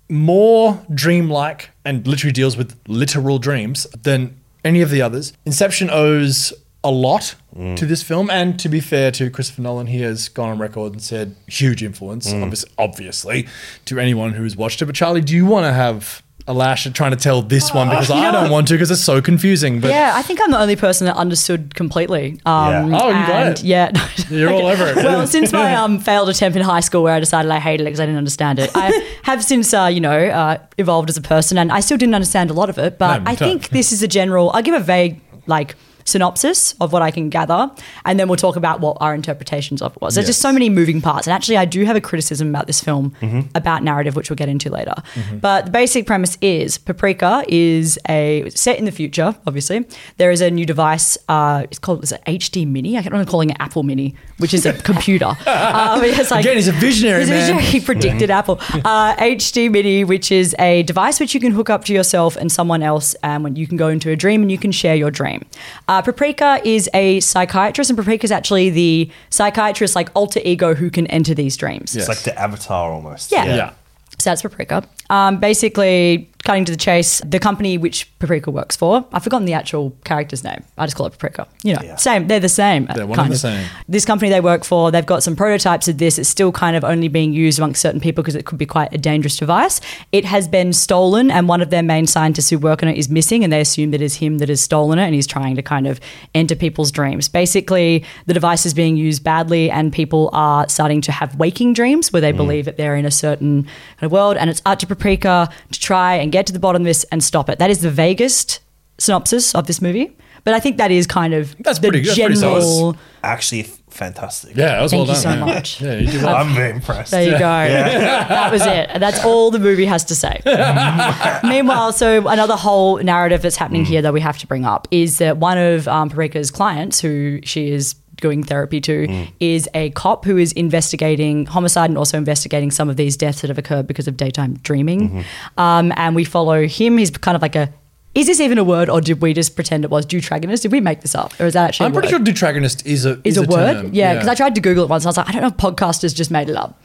[0.09, 5.33] more dreamlike and literally deals with literal dreams than any of the others.
[5.45, 6.53] Inception owes
[6.83, 7.75] a lot mm.
[7.77, 10.93] to this film, and to be fair to Christopher Nolan, he has gone on record
[10.93, 12.41] and said huge influence, mm.
[12.41, 13.47] obvious, obviously,
[13.85, 14.85] to anyone who has watched it.
[14.85, 17.89] But Charlie, do you want to have a lash at trying to tell this one
[17.89, 19.79] because I don't want to because it's so confusing.
[19.79, 22.39] But Yeah, I think I'm the only person that understood completely.
[22.45, 22.99] Um, Yeah.
[23.01, 23.63] Oh, you got and- it.
[23.63, 24.07] Yeah.
[24.29, 24.95] You're all over it.
[24.97, 27.85] well, since my um, failed attempt in high school where I decided I hated it
[27.85, 28.91] because I didn't understand it, I
[29.23, 32.49] have since, uh, you know, uh, evolved as a person and I still didn't understand
[32.49, 32.97] a lot of it.
[32.97, 33.49] But No, I don't.
[33.49, 35.75] think this is a general, I'll give a vague, like,
[36.05, 37.71] synopsis of what I can gather,
[38.05, 40.15] and then we'll talk about what our interpretations of it was.
[40.15, 42.81] There's just so many moving parts, and actually, I do have a criticism about this
[42.81, 43.41] film Mm-hmm.
[43.55, 44.93] about narrative, which we'll get into later.
[45.39, 49.35] But the basic premise is Paprika is a set in the future.
[49.45, 49.85] Obviously,
[50.17, 51.17] there is a new device.
[51.29, 52.97] Uh, it's called is it HD Mini?
[52.97, 55.25] I can't remember calling it Apple Mini, which is a computer.
[55.25, 57.63] um, it's like, Again, he's a visionary, He's a visionary.
[57.63, 58.59] He predicted Apple.
[58.85, 62.51] Uh, HD Mini, which is a device which you can hook up to yourself and
[62.51, 65.11] someone else, and when you can go into a dream and you can share your
[65.11, 65.45] dream.
[65.91, 70.89] Uh, Paprika is a psychiatrist, and Paprika is actually the psychiatrist, like alter ego, who
[70.89, 71.93] can enter these dreams.
[71.93, 72.07] Yes.
[72.07, 73.29] It's like the avatar almost.
[73.29, 73.43] Yeah.
[73.43, 73.73] yeah.
[74.17, 74.87] So that's Paprika.
[75.09, 79.53] Um, basically, cutting to the chase, the company which Paprika works for, I've forgotten the
[79.53, 80.63] actual character's name.
[80.77, 81.47] I just call it Paprika.
[81.63, 81.95] You know, Yeah.
[81.97, 82.27] same.
[82.27, 82.87] They're the same.
[82.93, 83.65] They're one kind and the same.
[83.87, 86.17] This company they work for, they've got some prototypes of this.
[86.17, 88.93] It's still kind of only being used amongst certain people because it could be quite
[88.93, 89.81] a dangerous device.
[90.11, 93.09] It has been stolen, and one of their main scientists who work on it is
[93.09, 95.61] missing, and they assume that it's him that has stolen it, and he's trying to
[95.61, 95.99] kind of
[96.33, 97.27] enter people's dreams.
[97.27, 102.11] Basically, the device is being used badly, and people are starting to have waking dreams
[102.11, 102.37] where they mm.
[102.37, 105.79] believe that they're in a certain kind of world, and it's up to Paprika to
[105.79, 107.59] try and get to the bottom of this and stop it.
[107.59, 108.59] That is the vaguest
[108.97, 110.15] synopsis of this movie.
[110.43, 112.09] But I think that is kind of That's the pretty good.
[112.09, 112.61] That's pretty general.
[112.61, 112.97] solid.
[113.23, 114.55] Actually, fantastic.
[114.55, 115.39] Yeah, that was Thank well you done.
[115.39, 115.53] so yeah.
[115.53, 115.81] much.
[115.81, 116.35] Yeah, you did well.
[116.35, 117.11] I'm very impressed.
[117.11, 117.37] There you go.
[117.39, 118.89] that was it.
[118.89, 120.41] And that's all the movie has to say.
[121.47, 125.19] Meanwhile, so another whole narrative that's happening here that we have to bring up is
[125.19, 130.23] that one of um, Paprika's clients, who she is doing therapy to, is a cop
[130.23, 134.07] who is investigating homicide and also investigating some of these deaths that have occurred because
[134.07, 135.25] of daytime dreaming.
[135.57, 136.97] Um, and we follow him.
[136.97, 137.73] He's kind of like a.
[138.13, 140.63] Is this even a word, or did we just pretend it was deuteragonist?
[140.63, 141.85] Did we make this up, or is that actually?
[141.85, 142.27] I'm a pretty word?
[142.27, 143.73] sure deuteragonist is a is, a, word.
[143.73, 143.89] term.
[143.93, 145.03] Yeah, because I tried to Google it once.
[145.03, 146.81] and I was like, I don't know if podcasters just made it up.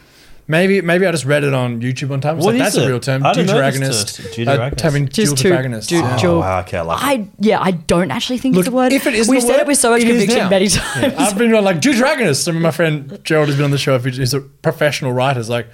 [0.48, 2.36] Maybe maybe I just read it on YouTube one time.
[2.36, 2.88] It's What like, is that's a it?
[2.88, 3.26] real term.
[3.26, 3.88] I didn't know this Deuteragonist.
[3.88, 4.78] was deuteragonist.
[4.78, 5.88] Uh, having dual Just two- protagonist.
[5.88, 7.04] du- dual- Oh, wow, okay, I love it.
[7.04, 8.92] I yeah, I don't actually think Look, it's a word.
[8.92, 10.48] if it isn't we've a said word, it with so much conviction now.
[10.48, 11.14] many Yeah, times.
[11.18, 12.48] I've been like deuteragonist.
[12.48, 13.98] I mean, my friend Gerald has been on the show.
[13.98, 15.40] He's a professional writer.
[15.40, 15.66] He's like,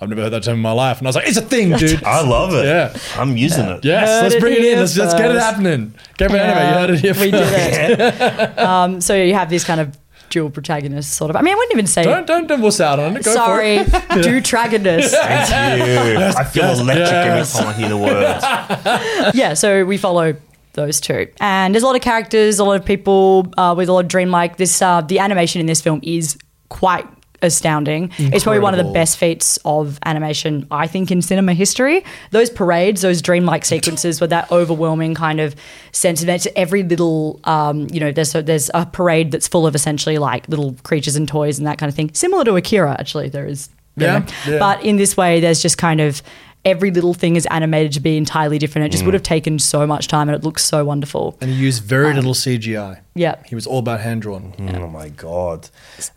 [0.00, 1.72] I've never heard that term in my life, and I was like, it's a thing,
[1.78, 2.04] dude.
[2.04, 2.66] I love it.
[2.66, 2.94] Yeah.
[3.16, 3.84] I'm using it.
[3.84, 4.78] Yes, Heard let's it bring it in.
[4.78, 5.44] Let's, let's get it first.
[5.46, 5.94] happening.
[6.18, 7.24] Game of anime, you heard it here first.
[7.24, 7.52] we first.
[7.52, 8.58] did it.
[8.60, 9.96] um, so you have this kind of
[10.30, 11.36] dual protagonist sort of.
[11.36, 12.02] I mean, I wouldn't even say.
[12.04, 13.24] Don't don't don't wuss out on it.
[13.24, 14.02] Go sorry, for it.
[14.24, 15.10] deuteragonist.
[15.10, 15.80] Thank
[16.18, 16.24] you.
[16.24, 17.54] I feel yes, electric yes.
[17.54, 19.34] every time I hear the words.
[19.36, 20.34] yeah, so we follow
[20.74, 23.92] those two, and there's a lot of characters, a lot of people uh, with a
[23.92, 24.56] lot of dreamlike.
[24.56, 27.06] This uh, the animation in this film is quite
[27.42, 28.10] astounding.
[28.18, 32.04] It's probably one of the best feats of animation I think in cinema history.
[32.30, 35.54] Those parades, those dreamlike sequences with that overwhelming kind of
[35.92, 36.46] sense of it.
[36.56, 40.48] Every little, um, you know, there's a, there's a parade that's full of essentially like
[40.48, 42.10] little creatures and toys and that kind of thing.
[42.12, 43.68] Similar to Akira, actually, there is.
[43.96, 44.58] Yeah, yeah.
[44.58, 46.22] But in this way, there's just kind of
[46.68, 48.86] every little thing is animated to be entirely different.
[48.86, 49.06] It just Mm.
[49.06, 51.36] would have taken so much time and it looks so wonderful.
[51.40, 53.00] And he used very little CGI.
[53.14, 53.34] Yeah.
[53.46, 54.52] He was all about hand drawn.
[54.76, 55.68] Oh my god,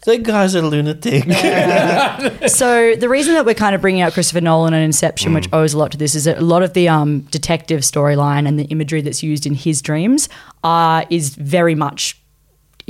[0.05, 1.23] that guy's a lunatic.
[2.47, 5.73] so the reason that we're kind of bringing out Christopher Nolan and Inception, which owes
[5.73, 8.65] a lot to this, is that a lot of the um, detective storyline and the
[8.65, 10.29] imagery that's used in his dreams
[10.63, 12.20] uh, is very much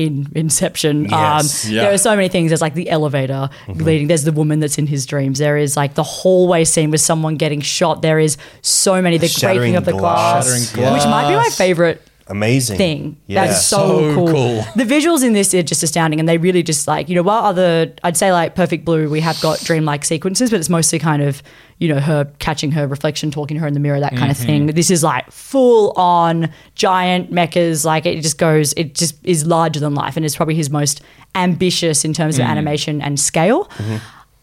[0.05, 1.05] in Inception.
[1.05, 1.65] Yes.
[1.65, 1.81] Um, Yeah.
[1.83, 2.49] There are so many things.
[2.49, 3.83] There's like the elevator Mm-hmm.
[3.83, 4.07] leading.
[4.07, 5.39] There's the woman that's in his dreams.
[5.39, 8.01] There is like the hallway scene with someone getting shot.
[8.01, 9.17] There is so many.
[9.17, 10.73] The Shattering breaking of the glass.
[10.73, 13.17] glass, which might be my favorite Amazing thing.
[13.27, 13.47] Yeah.
[13.47, 14.27] That's so, So cool.
[14.27, 14.65] cool.
[14.75, 17.43] The visuals in this are just astounding, and they really just like you know while
[17.43, 21.21] other I'd say like Perfect Blue, we have got dreamlike sequences, but it's mostly kind
[21.21, 21.43] of
[21.79, 24.37] you know her catching her reflection, talking to her in the mirror, that kind of
[24.37, 24.45] mm-hmm.
[24.45, 24.65] thing.
[24.67, 27.85] This is like full on giant mechas.
[27.85, 31.01] Like it just goes, it just is larger than life, and it's probably his most
[31.35, 32.49] ambitious in terms of mm.
[32.49, 33.65] animation and scale.
[33.65, 33.97] Mm-hmm.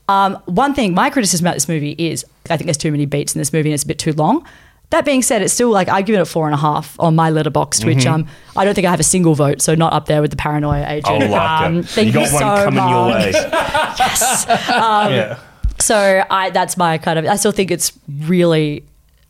[0.09, 3.35] Um, one thing, my criticism about this movie is I think there's too many beats
[3.35, 4.47] in this movie and it's a bit too long.
[4.91, 7.15] That being said, it's still like I give it a four and a half on
[7.15, 8.15] my Letterboxd, which Mm-hmm.
[8.15, 8.27] um
[8.57, 10.87] I don't think I have a single vote, so not up there with the paranoia
[10.89, 11.23] agent.
[11.25, 11.87] I like um, it.
[11.89, 13.35] Thank you you, got one so coming much.
[13.35, 13.51] your way.
[14.75, 15.39] Um, yeah.
[15.81, 18.85] So I that's my kind of I still think it's really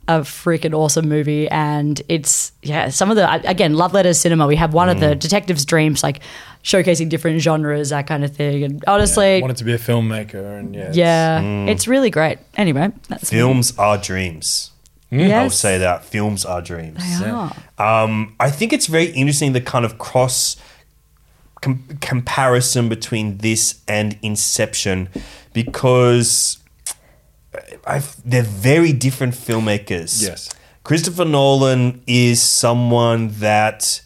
[0.07, 4.57] a freaking awesome movie and it's yeah some of the again love letters cinema we
[4.57, 5.01] have one of Mm.
[5.01, 6.21] the detectives dreams like
[6.65, 10.75] showcasing different genres that kind of thing and honestly wanted to be a filmmaker, and
[10.75, 11.69] yeah, it's- yeah, Mm.
[11.69, 14.71] it's really great anyway that's Films are dreams.
[15.11, 17.03] I'll say that films are dreams.
[17.21, 17.55] they are.
[17.79, 20.57] Um, I think it's very interesting the kind of cross
[21.63, 25.09] com- comparison between this and Inception
[25.53, 26.59] because
[27.87, 30.23] I've, they're very different filmmakers.
[30.23, 30.51] Yes.
[30.85, 34.03] Christopher Nolan is someone that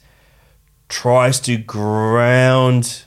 [0.89, 3.05] tries to ground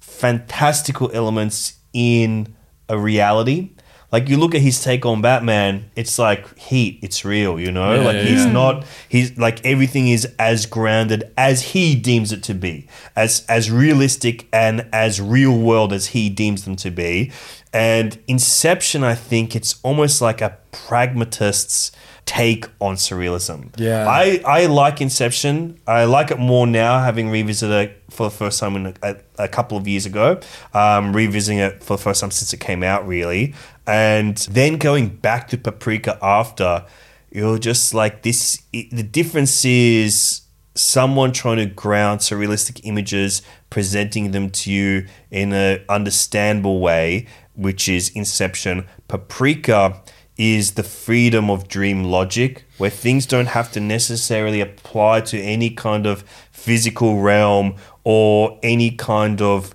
[0.00, 2.54] fantastical elements in
[2.88, 3.70] a reality.
[4.12, 7.94] Like you look at his take on Batman, it's like heat, it's real, you know?
[7.94, 8.52] Yeah, like yeah, he's yeah.
[8.52, 12.86] not he's like everything is as grounded as he deems it to be.
[13.16, 17.32] As as realistic and as real world as he deems them to be.
[17.72, 21.90] And Inception, I think it's almost like a pragmatist's
[22.24, 23.72] take on surrealism.
[23.78, 24.06] Yeah.
[24.08, 25.80] I, I like Inception.
[25.86, 29.48] I like it more now, having revisited it for the first time in a, a
[29.48, 30.38] couple of years ago.
[30.74, 33.54] Um, revisiting it for the first time since it came out, really,
[33.86, 36.84] and then going back to Paprika after.
[37.30, 38.62] You're just like this.
[38.72, 40.42] It, the difference is
[40.74, 47.88] someone trying to ground surrealistic images, presenting them to you in a understandable way, which
[47.88, 48.86] is Inception.
[49.08, 50.02] Paprika
[50.36, 55.70] is the freedom of dream logic, where things don't have to necessarily apply to any
[55.70, 59.74] kind of physical realm or any kind of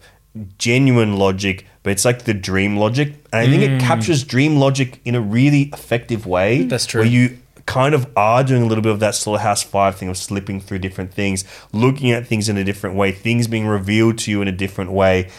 [0.57, 3.13] genuine logic, but it's like the dream logic.
[3.31, 3.79] And I think it mm.
[3.79, 6.63] captures dream logic in a really effective way.
[6.63, 7.01] That's true.
[7.01, 10.17] Where you kind of are doing a little bit of that Slaughterhouse Five thing of
[10.17, 14.31] slipping through different things, looking at things in a different way, things being revealed to
[14.31, 15.29] you in a different way,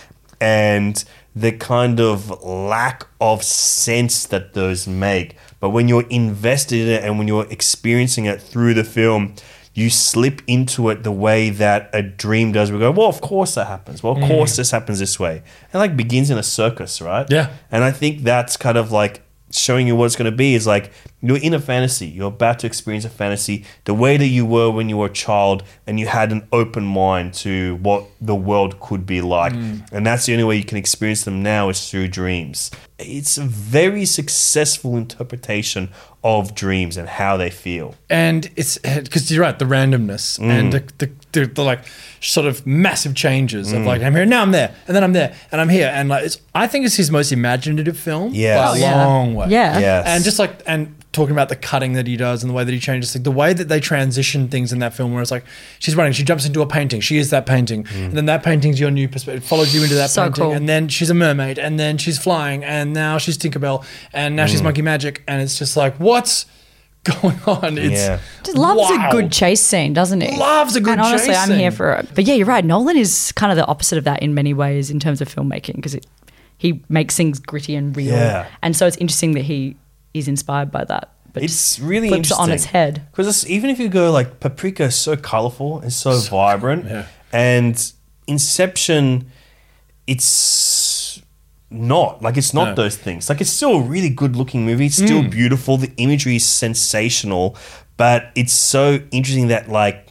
[0.40, 5.36] and the kind of lack of sense that those make.
[5.60, 9.34] But when you're invested in it and when you're experiencing it through the film,
[9.78, 12.72] you slip into it the way that a dream does.
[12.72, 14.02] We go, well, of course that happens.
[14.02, 14.26] Well, of mm.
[14.26, 15.40] course this happens this way.
[15.72, 17.24] And like begins in a circus, right?
[17.30, 17.52] Yeah.
[17.70, 19.22] And I think that's kind of like
[19.52, 20.90] showing you what it's going to be is like
[21.20, 22.06] you're in a fantasy.
[22.06, 25.12] You're about to experience a fantasy the way that you were when you were a
[25.12, 29.52] child and you had an open mind to what the world could be like.
[29.92, 32.70] And that's the only way you can experience them now is through dreams.
[33.00, 35.90] It's a very successful interpretation
[36.24, 37.94] of dreams and how they feel.
[38.10, 40.50] and it's because you're right, the randomness Mm.
[40.50, 41.80] and the, the, the, the like
[42.20, 43.80] sort of massive changes Mm.
[43.80, 46.08] of like I'm here now, I'm there, and then I'm there, and I'm here, and
[46.08, 48.58] like it's I think it's his most imaginative film Yes.
[48.58, 49.06] by Oh, a yeah.
[49.06, 49.46] long way.
[49.48, 49.78] Yeah.
[49.78, 50.06] Yes.
[50.08, 52.72] and just like and talking about the cutting that he does and the way that
[52.72, 55.44] he changes like the way that they transition things in that film where it's like
[55.78, 58.04] she's running she jumps into a painting she is that painting Mm.
[58.06, 60.52] and then that painting's your new perspective follows you into that So painting cool.
[60.52, 64.44] and then she's a mermaid and then she's flying and now she's Tinkerbell and now
[64.46, 64.48] Mm.
[64.48, 66.46] she's Monkey Magic and it's just like what's
[67.04, 68.18] going on it's Yeah.
[68.44, 69.08] Just loves Wow.
[69.08, 71.92] a good chase scene, doesn't it Loves a good And honestly, chase I'm here for
[71.94, 72.08] it.
[72.14, 72.64] But yeah, you're right.
[72.64, 75.76] Nolan is kind of the opposite of that in many ways in terms of filmmaking
[75.76, 75.96] because
[76.58, 78.14] he makes things gritty and real.
[78.14, 78.46] Yeah.
[78.62, 79.76] And so it's interesting that he
[80.14, 81.12] is inspired by that.
[81.32, 83.02] But It's really flips it on its head.
[83.10, 87.06] because even if you go like Paprika is so colorful and so, vibrant, yeah.
[87.32, 87.92] and
[88.26, 89.30] Inception,
[90.06, 91.20] it's
[91.70, 92.74] not like it's not No.
[92.74, 93.28] those things.
[93.28, 94.86] Like it's still a really good looking movie.
[94.86, 95.30] It's still Mm.
[95.30, 95.76] beautiful.
[95.76, 97.56] The imagery is sensational,
[97.96, 100.06] but it's so interesting that like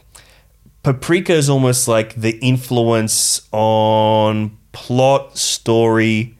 [0.84, 6.36] Paprika is almost like the influence on plot, story,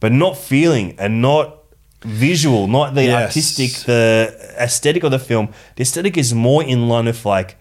[0.00, 1.63] but not feeling and not
[2.04, 3.22] visual, not the Yes.
[3.28, 5.48] artistic, the aesthetic of the film.
[5.76, 7.56] The aesthetic is more in line with like,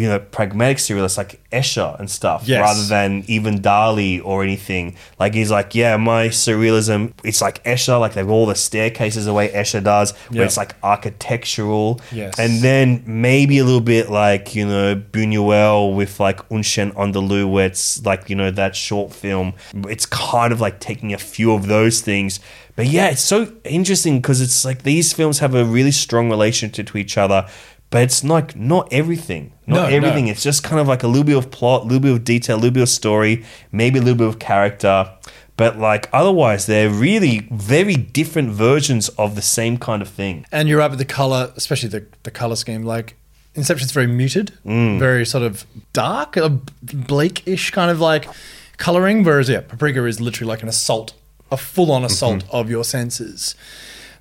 [0.00, 2.60] you know, pragmatic surrealists like Escher and stuff, Yes.
[2.60, 4.96] rather than even Dali or anything.
[5.18, 9.34] Like he's like, yeah, my surrealism, it's like Escher, like they've all the staircases the
[9.34, 12.00] way Escher does, where it's like architectural.
[12.12, 12.38] Yes.
[12.38, 17.50] And then maybe a little bit like, you know, Buñuel with like Un Chien Andalou,
[17.50, 19.54] where it's like, you know, that short film.
[19.88, 22.40] It's kind of like taking a few of those things.
[22.76, 26.86] But yeah, it's so interesting because it's like these films have a really strong relationship
[26.86, 27.46] to each other.
[27.90, 29.52] But it's like not everything.
[29.66, 29.96] Not No, no.
[29.96, 30.28] everything.
[30.28, 32.54] It's just kind of like a little bit of plot, a little bit of detail,
[32.56, 35.10] a little bit of story, maybe a little bit of character.
[35.56, 40.46] But like otherwise, they're really very different versions of the same kind of thing.
[40.52, 42.84] And you're right with the color, especially the, the color scheme.
[42.84, 43.16] Like
[43.56, 44.98] Inception's very muted, Mm.
[45.00, 46.48] very sort of dark, a
[46.82, 48.28] bleak-ish kind of like
[48.76, 49.24] coloring.
[49.24, 51.12] Whereas yeah, Paprika is literally like an assault,
[51.50, 52.56] a full-on assault Mm-hmm.
[52.56, 53.54] of your senses.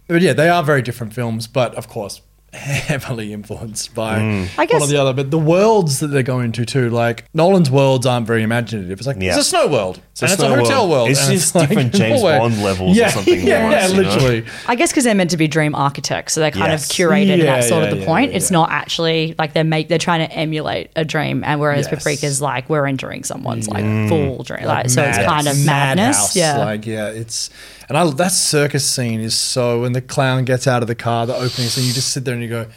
[0.07, 2.22] But yeah, they are very different films, but of course
[2.54, 4.47] heavily influenced by Mm.
[4.58, 5.14] I guess- one or the other.
[5.14, 8.97] But the worlds that they're going to too, like Nolan's worlds aren't very imaginative.
[9.00, 9.30] It's like Yeah.
[9.30, 10.89] it's a snow world, a and it's snow a hotel world.
[10.89, 11.10] world.
[11.10, 12.38] It's and just different James Norway.
[12.39, 14.10] Bond levels or yeah, something Yeah, almost, you know?
[14.10, 14.45] literally.
[14.68, 16.89] I guess because they're meant to be dream architects, so they're kind Yes.
[16.89, 18.32] of curated, and Yeah, that's sort yeah, of the yeah, point.
[18.32, 18.58] yeah, it's yeah.
[18.58, 22.04] not actually like they're make they're trying to emulate a dream, and whereas Yes.
[22.04, 24.10] Paprika's like we're entering someone's like Mm.
[24.10, 25.66] full dream, like, so it's kind of madness.
[25.66, 26.36] madhouse.
[26.36, 27.50] Yeah, like yeah, it's
[27.90, 31.26] and I that circus scene is so when the clown gets out of the car,
[31.26, 32.68] the opening scene, you just sit there and you go,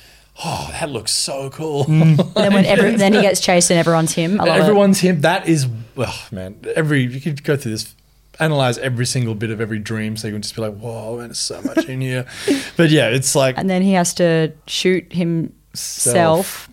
[0.43, 1.85] oh, that looks so cool.
[1.85, 2.19] Mm.
[2.19, 4.37] and then when every, then he gets chased and everyone's him.
[4.37, 4.51] Love it.
[4.51, 5.21] Everyone's him.
[5.21, 7.95] That is, oh man, every you could go through this.
[8.41, 11.29] Analyze every single bit of every dream, so you can just be like, "Whoa, man,
[11.29, 12.27] there's so much in here."
[12.79, 16.71] But yeah, it's like and then he has to shoot himself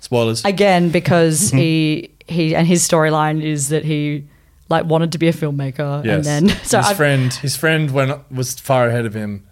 [0.00, 0.42] spoilers.
[0.42, 1.58] again because mm-hmm.
[1.58, 4.24] he he and his storyline is that he
[4.72, 6.26] like wanted to be a filmmaker Yes.
[6.26, 9.46] and then so his I, friend, his friend went was far ahead of him.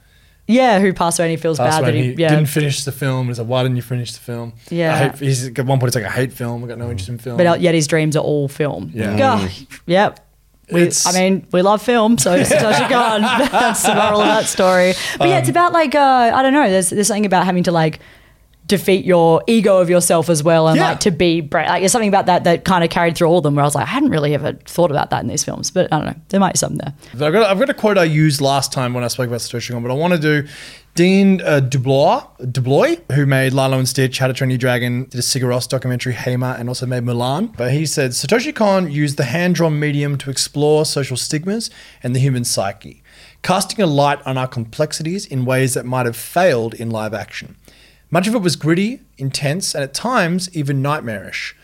[0.49, 2.93] yeah who passed away and he feels bad that he he, yeah didn't finish the
[2.93, 3.29] film.
[3.29, 4.95] He's like, "Why didn't you finish the film?" Yeah.
[4.95, 6.65] I hate, he's at one point it's like, "I hate film.
[6.65, 9.17] I got no interest in film." but uh, yet his dreams are all film Yeah.
[9.17, 9.51] God,
[9.87, 10.27] yep
[10.73, 13.23] we, It's- I mean, we love film, so Satoshi Kon.
[13.23, 14.95] That's the moral of that story.
[15.19, 16.69] But yeah, it's Um, about like uh, I don't know.
[16.71, 17.99] There's there's something about having to like
[18.71, 20.89] defeat your ego of yourself as well, and Yeah.
[20.91, 21.69] like to be brave.
[21.69, 23.55] like there's something about that that kind of carried through all of them.
[23.55, 25.93] Where I was like, I hadn't really ever thought about that in these films, but
[25.93, 26.15] I don't know.
[26.31, 26.95] There might be something there.
[27.27, 29.73] I've got, I've got a quote I used last time when I spoke about Satoshi
[29.73, 30.49] Kon, but I want to do
[30.97, 35.15] Dean uh, DeBlois, DeBlois, who made Lilo and Stitch, How to Train Your Dragon, did
[35.15, 37.57] a Sigur Rós documentary, Heima, and also made Mulan.
[37.57, 41.71] But he said Satoshi Kon used the hand-drawn medium to explore social stigmas
[42.03, 43.03] and the human psyche,
[43.43, 47.55] casting a light on our complexities in ways that might have failed in live action.
[48.11, 51.55] Much of it was gritty, intense, and at times even nightmarish.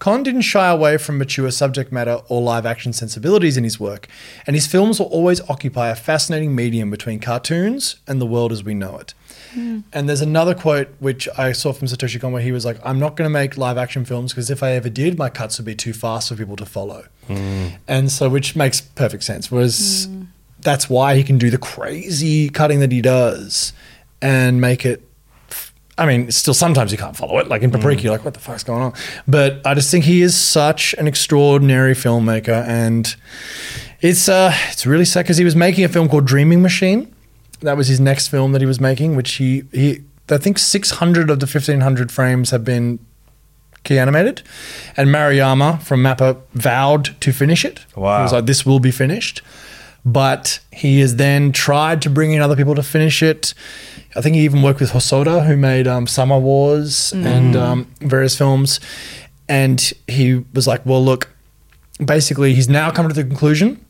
[0.00, 4.08] Kon didn't shy away from mature subject matter or live action sensibilities in his work,
[4.46, 8.64] and his films will always occupy a fascinating medium between cartoons and the world as
[8.64, 9.12] we know it.
[9.52, 9.80] Hmm.
[9.92, 12.98] And there's another quote which I saw from Satoshi Kon where he was like, I'm
[12.98, 15.66] not going to make live action films because if I ever did, my cuts would
[15.66, 17.04] be too fast for people to follow.
[17.26, 17.68] Hmm.
[17.86, 19.50] And so, which makes perfect sense.
[19.50, 20.24] Whereas hmm.
[20.60, 23.74] that's why he can do the crazy cutting that he does
[24.22, 25.06] and make it
[26.00, 27.48] I mean, still sometimes you can't follow it.
[27.48, 28.94] Like in Paprika, you're like, what the fuck's going on?
[29.28, 33.14] But I just think he is such an extraordinary filmmaker, and
[34.00, 37.14] it's uh, it's really sad because he was making a film called Dreaming Machine.
[37.60, 41.28] That was his next film that he was making, which he he I think 600
[41.28, 42.98] of the 1500 frames have been
[43.84, 44.42] key animated,
[44.96, 47.84] and Maruyama from Mappa vowed to finish it.
[47.94, 48.18] Wow.
[48.18, 49.42] he was like, this will be finished.
[50.04, 53.54] But he has then tried to bring in other people to finish it.
[54.16, 58.36] I think he even worked with Hosoda, who made um, Summer Wars and um, various
[58.36, 58.80] films.
[59.48, 61.28] And he was like, well, look,
[62.04, 63.84] basically, he's now come to the conclusion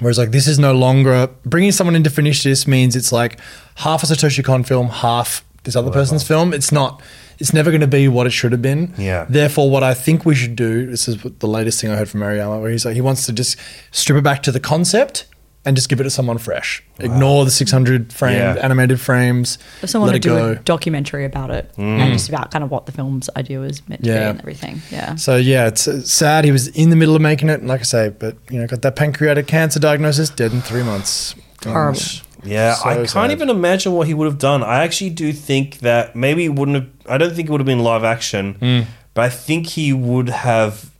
[0.00, 3.38] Whereas like this is no longer bringing someone in to finish this means it's like
[3.76, 6.52] half a Satoshi Kon film, half this other person's film.
[6.52, 7.00] It's not.
[7.38, 8.94] It's never going to be what it should have been.
[8.96, 9.26] Yeah.
[9.28, 10.86] Therefore, what I think we should do.
[10.86, 13.32] This is the latest thing I heard from Maruyama, where he's like he wants to
[13.32, 13.56] just
[13.92, 15.26] strip it back to the concept
[15.66, 16.82] and just give it to someone fresh.
[16.98, 18.56] Ignore the 600 frame Yeah.
[18.62, 19.58] animated frames.
[19.82, 20.50] If someone let to it do go.
[20.52, 24.02] a documentary about it and just about kind of what the film's idea was meant
[24.04, 24.82] to be and everything.
[24.90, 25.14] Yeah.
[25.16, 26.44] So yeah, it's uh, sad.
[26.44, 28.66] He was in the middle of making it, and like I say, but you know,
[28.66, 31.34] got that pancreatic cancer diagnosis, dead in three months.
[31.64, 31.98] Horrible.
[32.44, 33.30] Yeah, So I can't sad.
[33.30, 34.62] even imagine what he would have done.
[34.62, 36.88] I actually do think that maybe it wouldn't have.
[37.08, 38.80] I don't think it would have been live action, Hmm.
[39.14, 40.90] but I think he would have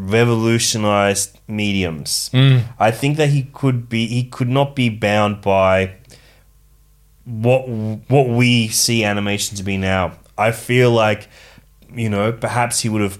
[0.00, 2.28] revolutionized mediums.
[2.32, 2.58] Hmm.
[2.78, 4.06] I think that he could be.
[4.06, 5.92] He could not be bound by
[7.24, 10.12] what what we see animation to be now.
[10.38, 11.28] I feel like
[11.94, 13.18] you know perhaps he would have.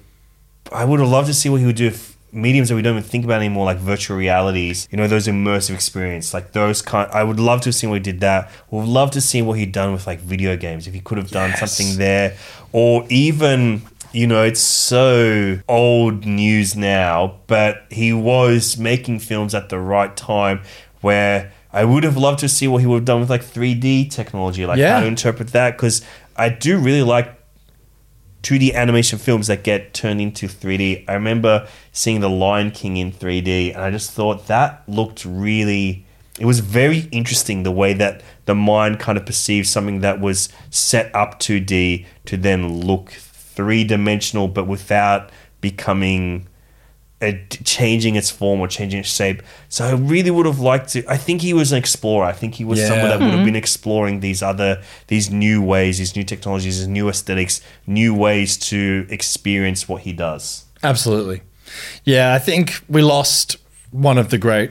[0.73, 2.97] I would have loved to see what he would do if mediums that we don't
[2.97, 4.87] even think about anymore, like virtual realities.
[4.91, 7.11] You know, those immersive experience, like those kind.
[7.13, 8.51] I would love to have seen what he did that.
[8.71, 10.87] We would love to see what he'd done with like video games.
[10.87, 11.61] If he could have done Yes.
[11.61, 12.37] something there,
[12.73, 13.83] or even.
[14.13, 20.17] You know, it's so old news now, but he was making films at the right
[20.17, 20.63] time
[21.01, 24.11] where I would have loved to see what he would have done with like 3D
[24.11, 24.95] technology, like Yeah.
[24.95, 25.77] how to interpret that.
[25.77, 26.03] Because
[26.37, 27.37] I do really like
[28.43, 31.05] 2D animation films that get turned into 3D.
[31.07, 36.05] I remember seeing The Lion King in 3D, and I just thought that looked really.
[36.39, 40.49] It was very interesting the way that the mind kind of perceived something that was
[40.71, 43.13] set up 2D to then look
[43.61, 45.31] three dimensional, but without
[45.61, 46.47] becoming
[47.23, 47.33] uh,
[47.65, 49.43] changing its form or changing its shape.
[49.69, 51.05] So I really would have liked to.
[51.07, 52.25] I think he was an explorer.
[52.25, 53.17] I think he was someone Yeah.
[53.19, 57.09] that would have been exploring these other, these new ways, these new technologies, these new
[57.11, 60.65] aesthetics, new ways to experience what he does.
[60.83, 61.43] Absolutely.
[62.05, 63.57] Yeah, I think we lost
[63.91, 64.71] one of the great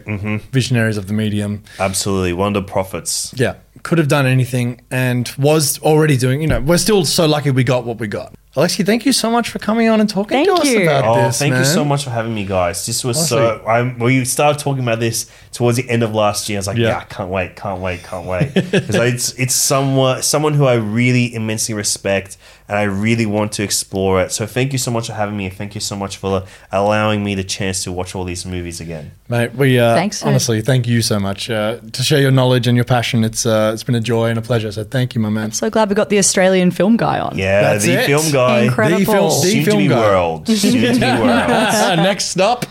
[0.52, 1.62] visionaries of the medium.
[1.78, 3.32] Absolutely, one of the prophets.
[3.38, 7.52] Yeah, could have done anything and was already doing, you know, we're still so lucky
[7.52, 8.34] we got what we got.
[8.60, 11.16] Alexei, thank you so much for coming on and talking Thank to us about Oh,
[11.28, 11.40] this.
[11.40, 12.86] thank you so much for having me, guys.
[12.86, 13.62] This was so.
[13.66, 14.02] Honestly.
[14.02, 16.58] I we started talking about this towards the end of last year.
[16.58, 16.90] I was like, Yeah.
[16.90, 18.54] yeah, I can't wait, can't wait, can't wait.
[18.54, 22.38] Because it's it's someone someone who I really immensely respect,
[22.70, 24.32] and I really want to explore it.
[24.32, 25.50] So thank you so much for having me.
[25.50, 29.12] Thank you so much for allowing me the chance to watch all these movies again.
[29.28, 30.30] Mate, we uh, Thanks, man.
[30.34, 33.24] honestly, thank you so much uh, to share your knowledge and your passion.
[33.24, 34.72] It's uh, it's been a joy and a pleasure.
[34.72, 35.52] So thank you, my man.
[35.52, 37.38] So glad we got the Australian film guy on.
[37.38, 38.06] Yeah, That's the it.
[38.06, 39.00] film guy, Incredible.
[39.00, 40.00] The film, the soon to film be guy.
[40.00, 41.98] world, soon to be world.
[41.98, 42.66] Next stop.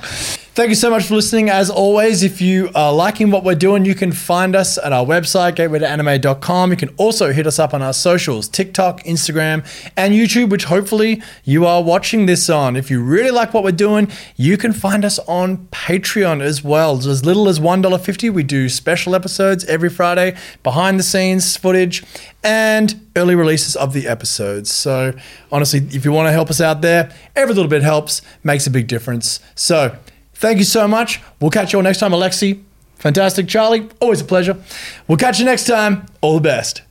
[0.59, 1.49] Thank you so much for listening.
[1.49, 5.07] As always, if you are liking what we're doing, you can find us at our
[5.07, 6.73] website, gatewaytoanime.com.
[6.73, 9.65] You can also hit us up on our socials TikTok, Instagram,
[9.97, 12.75] and YouTube, which hopefully you are watching this on.
[12.75, 16.99] If you really like what we're doing, you can find us on Patreon as well.
[16.99, 22.03] As little as $1.50, we do special episodes every Friday, behind the scenes footage,
[22.43, 24.73] and early releases of the episodes.
[24.73, 25.15] So,
[25.53, 28.73] honestly, if you want to help us out there, every little bit helps, makes a
[28.73, 29.39] big difference.
[29.55, 29.97] So,
[30.39, 31.21] thank you so much.
[31.41, 32.61] We'll catch you all next time, Alexei.
[32.97, 33.89] Fantastic, Charlie.
[34.01, 34.57] Always a pleasure.
[35.07, 36.07] We'll catch you next time.
[36.21, 36.83] All the best.